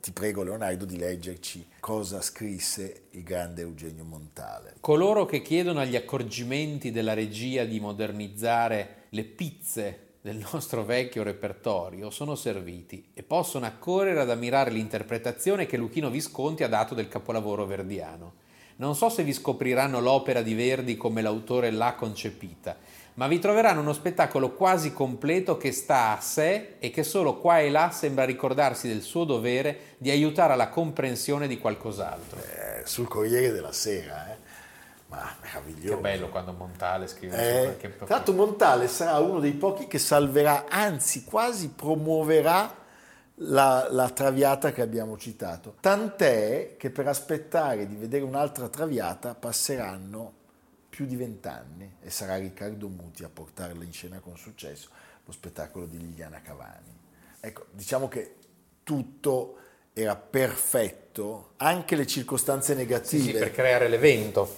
ti 0.02 0.12
prego 0.12 0.44
Leonardo 0.44 0.86
di 0.86 1.00
leggerci 1.00 1.66
cosa 1.80 2.22
scrisse 2.22 3.06
il 3.10 3.24
grande 3.24 3.64
Eugenio 3.64 4.04
Montale. 4.04 4.76
Coloro 4.82 5.26
che 5.26 5.42
chiedono 5.42 5.80
agli 5.80 5.96
accorgimenti 5.96 6.92
della 6.92 7.16
regia 7.16 7.64
di 7.64 7.80
modernizzare 7.80 9.06
le 9.10 9.24
pizze 9.24 10.18
del 10.22 10.46
nostro 10.52 10.84
vecchio 10.86 11.24
repertorio 11.24 12.12
sono 12.12 12.36
serviti 12.36 13.10
e 13.16 13.24
possono 13.24 13.66
accorrere 13.66 14.20
ad 14.20 14.30
ammirare 14.30 14.70
l'interpretazione 14.70 15.66
che 15.66 15.78
Luchino 15.78 16.12
Visconti 16.12 16.62
ha 16.62 16.68
dato 16.68 16.94
del 16.94 17.08
capolavoro 17.08 17.66
verdiano. 17.66 18.46
Non 18.76 18.96
so 18.96 19.10
se 19.10 19.24
vi 19.24 19.34
scopriranno 19.34 20.00
l'opera 20.00 20.44
di 20.44 20.54
Verdi 20.54 20.98
come 20.98 21.24
l'autore 21.24 21.72
l'ha 21.72 21.96
concepita, 21.96 22.78
ma 23.18 23.28
vi 23.28 23.40
troveranno 23.40 23.82
uno 23.82 23.94
spettacolo 23.94 24.52
quasi 24.52 24.94
completo 24.94 25.58
che 25.58 25.72
sta 25.72 26.16
a 26.16 26.22
sé 26.22 26.76
e 26.78 26.92
che 26.92 27.02
solo 27.02 27.38
qua 27.38 27.60
e 27.60 27.72
là 27.72 27.90
sembra 27.90 28.26
ricordarsi 28.26 28.88
del 28.88 29.02
suo 29.02 29.24
dovere 29.24 29.96
di 29.98 30.12
aiutare 30.12 30.54
alla 30.54 30.70
comprensione 30.70 31.48
di 31.48 31.58
qualcos'altro. 31.58 32.40
Eh, 32.40 32.86
sul 32.86 33.08
Corriere 33.08 33.52
della 33.52 33.72
Sera, 33.72 34.32
eh? 34.32 34.36
ma 35.08 35.36
meraviglioso. 35.42 35.96
Che 35.96 36.02
bello 36.02 36.30
quando 36.30 36.54
Montale 36.54 37.08
scrive 37.08 37.36
Eh, 37.38 37.64
qualche 37.64 37.98
tra 37.98 38.06
l'altro 38.08 38.34
Montale 38.34 38.88
sarà 38.88 39.18
uno 39.18 39.40
dei 39.40 39.54
pochi 39.54 39.88
che 39.88 39.98
salverà, 39.98 40.66
anzi 40.70 41.24
quasi 41.24 41.70
promuoverà 41.70 42.72
la, 43.42 43.88
la 43.90 44.10
traviata 44.12 44.72
che 44.72 44.84
abbiamo 44.84 45.18
citato. 45.18 45.74
Tant'è 45.80 46.76
che 46.78 46.92
per 46.92 47.08
aspettare 47.08 47.88
di 47.88 47.96
vedere 47.96 48.24
un'altra 48.24 48.68
traviata 48.68 49.34
passeranno 49.34 50.34
più 50.98 51.06
di 51.06 51.16
vent'anni 51.16 51.98
e 52.02 52.10
sarà 52.10 52.38
Riccardo 52.38 52.88
Muti 52.88 53.24
a 53.24 53.30
portarla 53.30 53.84
in 53.84 53.94
scena 53.94 54.18
con 54.18 54.36
successo, 54.36 54.90
lo 55.26 55.32
spettacolo 55.32 55.86
di 55.86 55.96
Liliana 56.00 56.42
Cavani. 56.42 56.92
Ecco, 57.40 57.68
diciamo 57.70 58.08
che 58.08 58.38
tutto 58.82 59.58
era 59.94 60.16
perfetto, 60.16 61.52
anche 61.58 61.96
le 61.96 62.08
circostanze 62.08 62.74
Sì, 62.74 62.80
negative 62.80 63.22
sì, 63.22 63.32
per 63.34 63.52
creare 63.52 63.88
l'evento. 63.90 64.52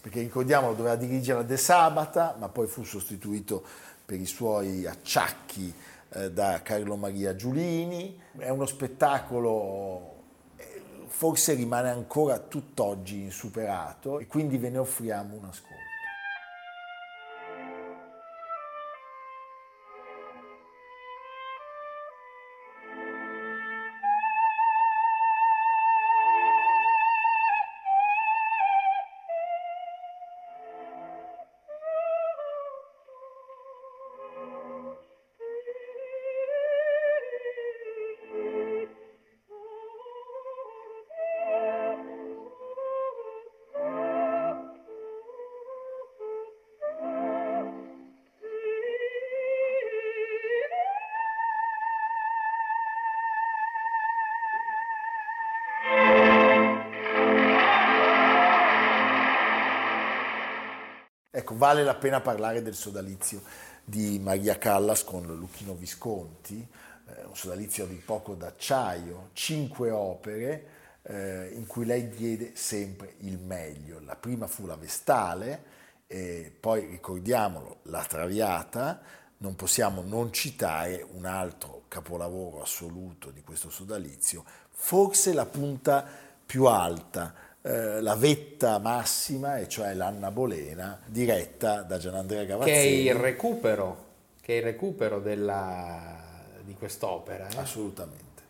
perché 0.00 0.20
ricordiamolo 0.20 0.72
doveva 0.72 0.96
dirigere 0.96 1.44
De 1.44 1.58
Sabata, 1.58 2.34
ma 2.38 2.48
poi 2.48 2.66
fu 2.66 2.82
sostituito 2.82 3.62
per 4.06 4.18
i 4.18 4.26
suoi 4.26 4.86
acciacchi 4.86 5.70
eh, 6.14 6.30
da 6.30 6.62
Carlo 6.62 6.96
Maria 6.96 7.36
Giulini. 7.36 8.18
È 8.38 8.48
uno 8.48 8.64
spettacolo, 8.64 10.13
forse 11.16 11.54
rimane 11.54 11.90
ancora 11.90 12.40
tutt'oggi 12.40 13.22
insuperato 13.22 14.18
e 14.18 14.26
quindi 14.26 14.58
ve 14.58 14.68
ne 14.68 14.78
offriamo 14.78 15.36
un 15.36 15.44
ascolto. 15.44 15.83
Ecco, 61.54 61.56
vale 61.56 61.84
la 61.84 61.94
pena 61.94 62.20
parlare 62.20 62.62
del 62.62 62.74
sodalizio 62.74 63.40
di 63.84 64.18
Maria 64.18 64.58
Callas 64.58 65.04
con 65.04 65.24
Lucchino 65.24 65.74
Visconti, 65.74 66.66
eh, 67.06 67.24
un 67.24 67.36
sodalizio 67.36 67.86
di 67.86 67.94
poco 67.94 68.34
d'acciaio, 68.34 69.30
cinque 69.32 69.90
opere 69.90 70.66
eh, 71.02 71.50
in 71.54 71.66
cui 71.66 71.84
lei 71.84 72.08
diede 72.08 72.52
sempre 72.54 73.14
il 73.18 73.38
meglio. 73.38 74.00
La 74.00 74.16
prima 74.16 74.48
fu 74.48 74.66
la 74.66 74.74
Vestale, 74.74 75.72
e 76.06 76.52
poi 76.58 76.86
ricordiamolo, 76.86 77.78
la 77.82 78.04
Traviata, 78.04 79.00
non 79.38 79.54
possiamo 79.54 80.02
non 80.02 80.32
citare 80.32 81.06
un 81.12 81.24
altro 81.24 81.84
capolavoro 81.88 82.62
assoluto 82.62 83.30
di 83.30 83.42
questo 83.42 83.70
sodalizio, 83.70 84.44
forse 84.70 85.32
la 85.32 85.46
punta 85.46 86.04
più 86.44 86.64
alta, 86.66 87.32
eh, 87.66 88.02
la 88.02 88.14
vetta 88.14 88.78
massima, 88.78 89.56
e 89.56 89.68
cioè 89.68 89.94
l'Anna 89.94 90.30
Bolena, 90.30 91.00
diretta 91.06 91.80
da 91.80 91.96
Gianandrea 91.96 92.44
Gavazzini. 92.44 92.76
Che 92.76 92.82
è 92.82 92.86
il 92.86 93.14
recupero, 93.14 94.04
che 94.42 94.54
è 94.54 94.56
il 94.58 94.62
recupero 94.64 95.18
della, 95.18 96.20
di 96.62 96.74
quest'opera. 96.74 97.48
Eh? 97.48 97.56
Assolutamente. 97.56 98.42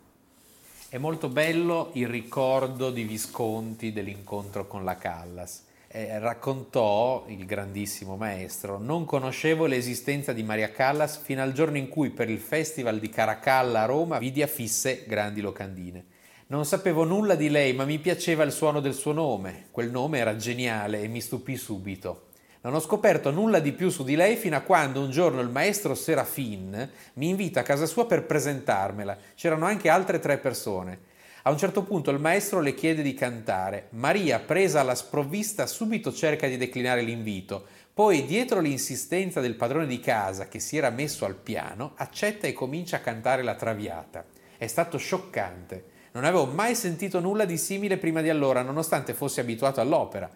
È 0.89 0.97
molto 0.97 1.29
bello 1.29 1.91
il 1.93 2.09
ricordo 2.09 2.91
di 2.91 3.03
Visconti 3.03 3.93
dell'incontro 3.93 4.67
con 4.67 4.83
la 4.83 4.97
Callas. 4.97 5.63
Eh, 5.87 6.19
raccontò 6.19 7.23
il 7.29 7.45
grandissimo 7.45 8.17
maestro, 8.17 8.77
non 8.77 9.05
conoscevo 9.05 9.65
l'esistenza 9.65 10.33
di 10.33 10.43
Maria 10.43 10.71
Callas 10.71 11.17
fino 11.17 11.41
al 11.41 11.53
giorno 11.53 11.77
in 11.77 11.87
cui 11.87 12.09
per 12.09 12.29
il 12.29 12.39
Festival 12.39 12.99
di 12.99 13.07
Caracalla 13.07 13.83
a 13.83 13.85
Roma 13.85 14.17
vidi 14.17 14.41
affisse 14.41 15.05
grandi 15.07 15.39
locandine. 15.39 16.03
Non 16.47 16.63
sapevo 16.63 17.05
nulla 17.05 17.33
di 17.33 17.49
lei, 17.49 17.73
ma 17.73 17.85
mi 17.85 17.97
piaceva 17.97 18.43
il 18.43 18.51
suono 18.51 18.79
del 18.79 18.93
suo 18.93 19.13
nome. 19.13 19.65
Quel 19.71 19.89
nome 19.89 20.19
era 20.19 20.35
geniale 20.35 21.01
e 21.01 21.07
mi 21.07 21.19
stupì 21.19 21.57
subito. 21.57 22.27
Non 22.61 22.75
ho 22.75 22.79
scoperto 22.79 23.31
nulla 23.31 23.57
di 23.57 23.71
più 23.71 23.89
su 23.89 24.03
di 24.03 24.15
lei 24.15 24.35
fino 24.35 24.55
a 24.55 24.61
quando 24.61 25.01
un 25.01 25.09
giorno 25.09 25.41
il 25.41 25.49
maestro 25.49 25.95
Serafin 25.95 26.87
mi 27.13 27.29
invita 27.29 27.61
a 27.61 27.63
casa 27.63 27.87
sua 27.87 28.05
per 28.05 28.27
presentarmela. 28.27 29.17
C'erano 29.33 29.65
anche 29.65 29.89
altre 29.89 30.19
tre 30.19 30.37
persone. 30.37 30.99
A 31.41 31.49
un 31.49 31.57
certo 31.57 31.81
punto 31.81 32.11
il 32.11 32.19
maestro 32.19 32.59
le 32.59 32.75
chiede 32.75 33.01
di 33.01 33.15
cantare. 33.15 33.87
Maria, 33.91 34.37
presa 34.37 34.81
alla 34.81 34.93
sprovvista, 34.93 35.65
subito 35.65 36.13
cerca 36.13 36.47
di 36.47 36.57
declinare 36.57 37.01
l'invito. 37.01 37.65
Poi, 37.91 38.23
dietro 38.23 38.59
l'insistenza 38.59 39.41
del 39.41 39.55
padrone 39.55 39.87
di 39.87 39.99
casa 39.99 40.47
che 40.47 40.59
si 40.59 40.77
era 40.77 40.91
messo 40.91 41.25
al 41.25 41.37
piano, 41.37 41.93
accetta 41.95 42.45
e 42.45 42.53
comincia 42.53 42.97
a 42.97 43.01
cantare 43.01 43.41
la 43.41 43.55
traviata. 43.55 44.23
È 44.57 44.67
stato 44.67 44.99
scioccante. 44.99 45.93
Non 46.15 46.23
avevo 46.23 46.45
mai 46.45 46.75
sentito 46.75 47.19
nulla 47.19 47.43
di 47.43 47.57
simile 47.57 47.97
prima 47.97 48.21
di 48.21 48.29
allora, 48.29 48.61
nonostante 48.61 49.13
fossi 49.13 49.41
abituato 49.41 49.81
all'opera, 49.81 50.29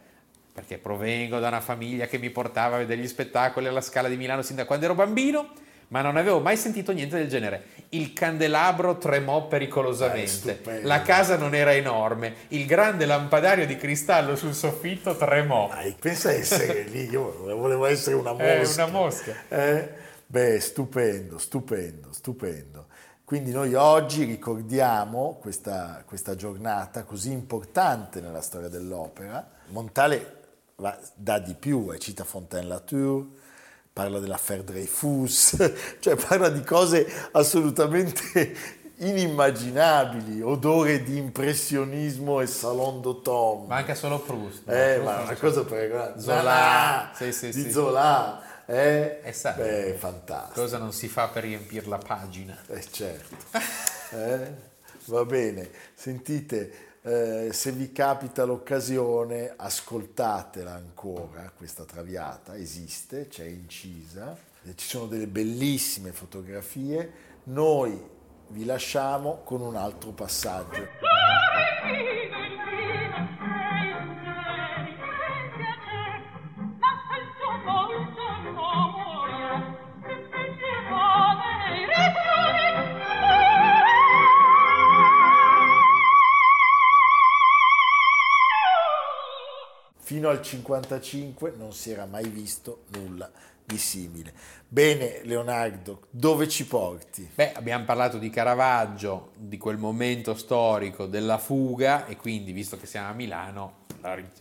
perché 0.52 0.78
provengo 0.78 1.40
da 1.40 1.48
una 1.48 1.62
famiglia 1.62 2.06
che 2.06 2.18
mi 2.18 2.30
portava 2.32 2.76
a 2.76 2.80
vedere 2.80 3.00
gli 3.00 3.08
spettacoli 3.08 3.66
alla 3.66 3.80
Scala 3.80 4.10
di 4.10 4.18
Milano 4.18 4.42
sin 4.42 4.58
da 4.58 4.66
quando 4.66 4.84
ero 4.84 4.94
bambino, 4.94 5.54
ma 5.88 6.02
non 6.02 6.18
avevo 6.18 6.42
mai 6.42 6.58
sentito 6.58 6.92
niente 6.92 7.16
del 7.16 7.30
genere. 7.30 7.64
Il 7.92 8.12
candelabro 8.12 8.98
tremò 8.98 9.48
pericolosamente, 9.48 10.60
Dai, 10.62 10.84
la 10.84 11.02
casa 11.02 11.38
non 11.38 11.56
era 11.56 11.74
enorme, 11.74 12.34
il 12.50 12.66
grande 12.66 13.06
lampadario 13.06 13.66
di 13.66 13.78
cristallo 13.78 14.36
sul 14.36 14.54
soffitto 14.54 15.16
tremò. 15.16 15.70
Dai, 15.70 15.96
pensa 15.98 16.28
a 16.28 16.34
essere 16.34 16.84
lì, 16.90 17.10
io 17.10 17.56
volevo 17.56 17.86
essere 17.86 18.18
una 18.18 18.34
mosca. 18.34 18.82
Eh, 18.82 18.84
una 18.84 18.88
mosca. 18.88 19.34
Eh? 19.48 19.90
Beh, 20.26 20.60
stupendo, 20.60 21.38
stupendo, 21.38 22.12
stupendo. 22.12 22.88
Quindi 23.30 23.52
noi 23.52 23.76
oggi 23.76 24.24
ricordiamo 24.24 25.38
questa, 25.40 26.02
questa 26.04 26.34
giornata 26.34 27.04
così 27.04 27.32
importante 27.32 28.22
nella 28.22 28.42
storia 28.42 28.70
dell'opera. 28.70 29.48
Montale 29.68 30.38
va, 30.78 30.98
dà 31.14 31.38
di 31.38 31.54
più, 31.54 31.96
cita 32.00 32.24
Fontaine-Latour, 32.24 33.28
parla 33.94 34.18
dell'affaire 34.18 34.64
Dreyfus, 34.64 35.58
cioè 36.02 36.16
parla 36.16 36.50
di 36.50 36.64
cose 36.64 37.08
assolutamente 37.34 38.56
inimmaginabili, 38.96 40.42
odore 40.42 41.04
di 41.04 41.18
impressionismo 41.18 42.42
e 42.42 42.48
salon 42.48 43.00
d'automne. 43.00 43.68
Manca 43.68 43.94
solo 43.94 44.18
Proust. 44.22 44.68
Eh, 44.68 45.02
Proust 45.02 45.04
ma 45.04 45.22
una 45.22 45.36
cosa 45.36 45.64
per 45.66 46.16
Zola. 46.18 47.12
Sì, 47.14 47.32
sì, 47.32 47.52
di 47.52 47.62
sì. 47.62 47.72
Zola, 47.72 48.42
eh? 48.70 49.20
E 49.24 49.34
sai, 49.34 49.56
Beh, 49.56 49.94
fantastico. 49.98 50.62
Cosa 50.62 50.78
non 50.78 50.94
si 50.94 51.08
fa 51.08 51.28
per 51.28 51.44
riempire 51.44 51.88
la 51.88 51.98
pagina? 51.98 52.58
Eh, 52.68 52.84
certo. 52.90 53.36
Eh? 54.12 54.68
Va 55.06 55.26
bene, 55.26 55.70
sentite, 55.94 56.98
eh, 57.02 57.50
se 57.52 57.72
vi 57.72 57.92
capita 57.92 58.44
l'occasione, 58.44 59.54
ascoltatela 59.56 60.72
ancora, 60.72 61.52
questa 61.56 61.84
traviata, 61.84 62.56
esiste, 62.56 63.28
c'è 63.28 63.46
incisa, 63.46 64.38
ci 64.76 64.88
sono 64.88 65.08
delle 65.08 65.28
bellissime 65.28 66.12
fotografie, 66.12 67.12
noi 67.46 68.00
vi 68.50 68.66
lasciamo 68.66 69.42
con 69.44 69.62
un 69.62 69.76
altro 69.76 70.12
passaggio. 70.12 70.88
Al 90.40 90.46
55 90.46 91.54
non 91.58 91.74
si 91.74 91.92
era 91.92 92.06
mai 92.06 92.28
visto 92.30 92.84
nulla 92.94 93.30
di 93.66 93.78
simile. 93.78 94.34
Bene, 94.68 95.20
Leonardo, 95.24 96.08
dove 96.10 96.48
ci 96.48 96.66
porti? 96.66 97.30
Beh, 97.36 97.52
abbiamo 97.54 97.84
parlato 97.84 98.18
di 98.18 98.30
Caravaggio, 98.30 99.32
di 99.36 99.58
quel 99.58 99.78
momento 99.78 100.34
storico 100.36 101.06
della 101.06 101.38
fuga 101.38 102.06
e 102.08 102.16
quindi, 102.16 102.52
visto 102.52 102.78
che 102.78 102.88
siamo 102.88 103.10
a 103.10 103.14
Milano, 103.14 103.78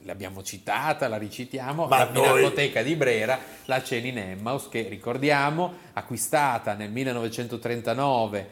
l'abbiamo 0.02 0.42
citata, 0.42 1.08
la 1.08 1.18
ricitiamo, 1.18 1.86
Ma 1.88 1.98
la 2.04 2.10
noi- 2.10 2.22
Pinacoteca 2.36 2.82
di 2.82 2.94
Brera, 2.94 3.38
la 3.64 3.82
cena 3.82 4.06
in 4.06 4.18
Emmaus, 4.18 4.68
che 4.68 4.82
ricordiamo, 4.88 5.74
acquistata 5.94 6.74
nel 6.74 6.90
1939 6.90 8.48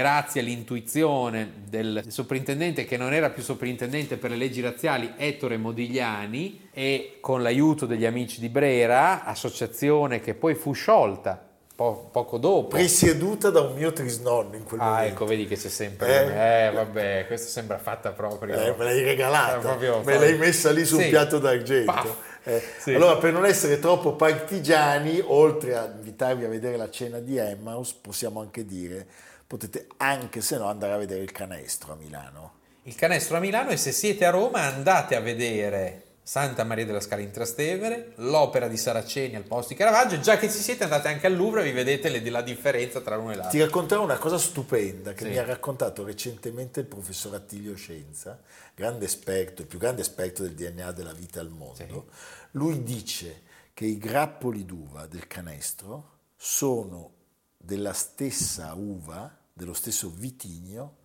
grazie 0.00 0.40
all'intuizione 0.40 1.50
del 1.68 2.04
soprintendente 2.06 2.84
che 2.84 2.96
non 2.96 3.12
era 3.12 3.30
più 3.30 3.42
soprintendente 3.42 4.18
per 4.18 4.30
le 4.30 4.36
leggi 4.36 4.60
razziali 4.60 5.14
Ettore 5.16 5.56
Modigliani 5.56 6.68
e 6.72 7.16
con 7.20 7.42
l'aiuto 7.42 7.86
degli 7.86 8.04
amici 8.06 8.38
di 8.38 8.48
Brera, 8.48 9.24
associazione 9.24 10.20
che 10.20 10.34
poi 10.34 10.54
fu 10.54 10.72
sciolta 10.74 11.44
po- 11.74 12.08
poco 12.12 12.38
dopo. 12.38 12.68
Presieduta 12.68 13.50
da 13.50 13.62
un 13.62 13.74
mio 13.74 13.92
trisnonno 13.92 14.54
in 14.54 14.62
quel 14.62 14.80
Ah, 14.80 14.84
momento. 14.90 15.08
ecco, 15.12 15.24
vedi 15.24 15.46
che 15.48 15.56
c'è 15.56 15.68
sempre. 15.68 16.34
Eh? 16.34 16.66
Eh, 16.66 16.70
vabbè, 16.70 17.24
questo 17.26 17.48
sembra 17.48 17.78
fatta 17.78 18.12
proprio. 18.12 18.54
Eh, 18.60 18.74
me 18.78 18.84
l'hai 18.84 19.02
regalata, 19.02 19.58
proprio- 19.58 20.02
me 20.04 20.18
l'hai 20.20 20.38
messa 20.38 20.70
lì 20.70 20.84
su 20.84 20.98
un 20.98 21.02
Sì. 21.02 21.08
piatto 21.08 21.40
d'argento. 21.40 22.28
Eh, 22.44 22.62
Sì. 22.78 22.94
Allora, 22.94 23.16
per 23.16 23.32
non 23.32 23.44
essere 23.44 23.80
troppo 23.80 24.12
partigiani, 24.14 25.20
oltre 25.26 25.74
a 25.76 25.92
invitarvi 25.92 26.44
a 26.44 26.48
vedere 26.48 26.76
la 26.76 26.88
cena 26.90 27.18
di 27.18 27.36
Emmaus, 27.36 27.92
possiamo 27.92 28.40
anche 28.40 28.64
dire, 28.64 29.06
potete 29.50 29.88
anche 29.96 30.42
se 30.42 30.58
no 30.58 30.66
andare 30.68 30.92
a 30.92 30.96
vedere 30.96 31.22
il 31.22 31.32
canestro 31.32 31.94
a 31.94 31.96
Milano. 31.96 32.52
Il 32.84 32.94
canestro 32.94 33.36
a 33.36 33.40
Milano 33.40 33.70
e 33.70 33.76
se 33.76 33.90
siete 33.90 34.24
a 34.24 34.30
Roma 34.30 34.60
andate 34.60 35.16
a 35.16 35.20
vedere 35.20 36.04
Santa 36.22 36.62
Maria 36.62 36.86
della 36.86 37.00
Scala 37.00 37.22
in 37.22 37.32
Trastevere, 37.32 38.12
l'opera 38.18 38.68
di 38.68 38.76
Saraceni 38.76 39.34
al 39.34 39.42
posto 39.42 39.70
di 39.72 39.74
Caravaggio, 39.74 40.20
già 40.20 40.38
che 40.38 40.48
ci 40.48 40.58
siete 40.60 40.84
andate 40.84 41.08
anche 41.08 41.26
al 41.26 41.34
Louvre 41.34 41.62
e 41.62 41.64
vi 41.64 41.72
vedete 41.72 42.08
le- 42.10 42.30
la 42.30 42.42
differenza 42.42 43.00
tra 43.00 43.16
l'uno 43.16 43.32
e 43.32 43.34
l'altro. 43.34 43.50
Ti 43.50 43.64
racconterò 43.64 44.04
una 44.04 44.18
cosa 44.18 44.38
stupenda 44.38 45.14
che 45.14 45.24
Sì. 45.24 45.30
mi 45.30 45.38
ha 45.38 45.44
raccontato 45.44 46.04
recentemente 46.04 46.78
il 46.78 46.86
professor 46.86 47.34
Attilio 47.34 47.74
Scienza, 47.74 48.40
grande 48.76 49.06
esperto, 49.06 49.62
il 49.62 49.66
più 49.66 49.80
grande 49.80 50.02
esperto 50.02 50.42
del 50.44 50.52
DNA 50.54 50.92
della 50.92 51.12
vita 51.12 51.40
al 51.40 51.48
mondo. 51.50 52.06
Lui 52.52 52.84
dice 52.84 53.42
che 53.74 53.86
i 53.86 53.98
grappoli 53.98 54.64
d'uva 54.64 55.06
del 55.06 55.26
canestro 55.26 56.18
sono 56.36 57.14
della 57.56 57.92
stessa 57.92 58.72
uva, 58.74 59.36
dello 59.60 59.74
stesso 59.74 60.10
vitigno 60.10 60.96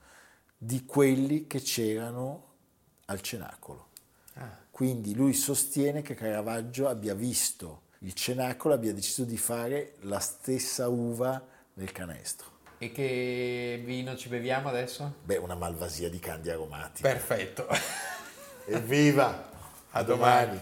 di 0.58 0.86
quelli 0.86 1.46
che 1.46 1.62
c'erano 1.62 2.54
al 3.08 3.20
cenacolo. 3.20 3.90
Ah. 4.36 4.50
Quindi 4.72 5.14
lui 5.14 5.34
sostiene 5.34 6.02
che 6.02 6.16
Caravaggio 6.16 6.88
abbia 6.88 7.14
visto 7.14 7.82
il 8.00 8.14
cenacolo, 8.14 8.74
abbia 8.74 8.94
deciso 8.94 9.26
di 9.26 9.36
fare 9.36 9.96
la 10.02 10.20
stessa 10.20 10.88
uva 10.88 11.46
del 11.74 11.92
canestro. 11.92 12.54
E 12.78 12.94
che 12.94 13.82
vino 13.84 14.16
ci 14.16 14.30
beviamo 14.30 14.70
adesso? 14.70 15.16
Beh, 15.22 15.38
una 15.38 15.56
malvasia 15.56 16.10
di 16.10 16.20
candi 16.20 16.50
aromatici. 16.50 17.02
Perfetto. 17.02 17.68
Evviva! 18.68 19.52
A 19.92 20.04
domani. 20.04 20.62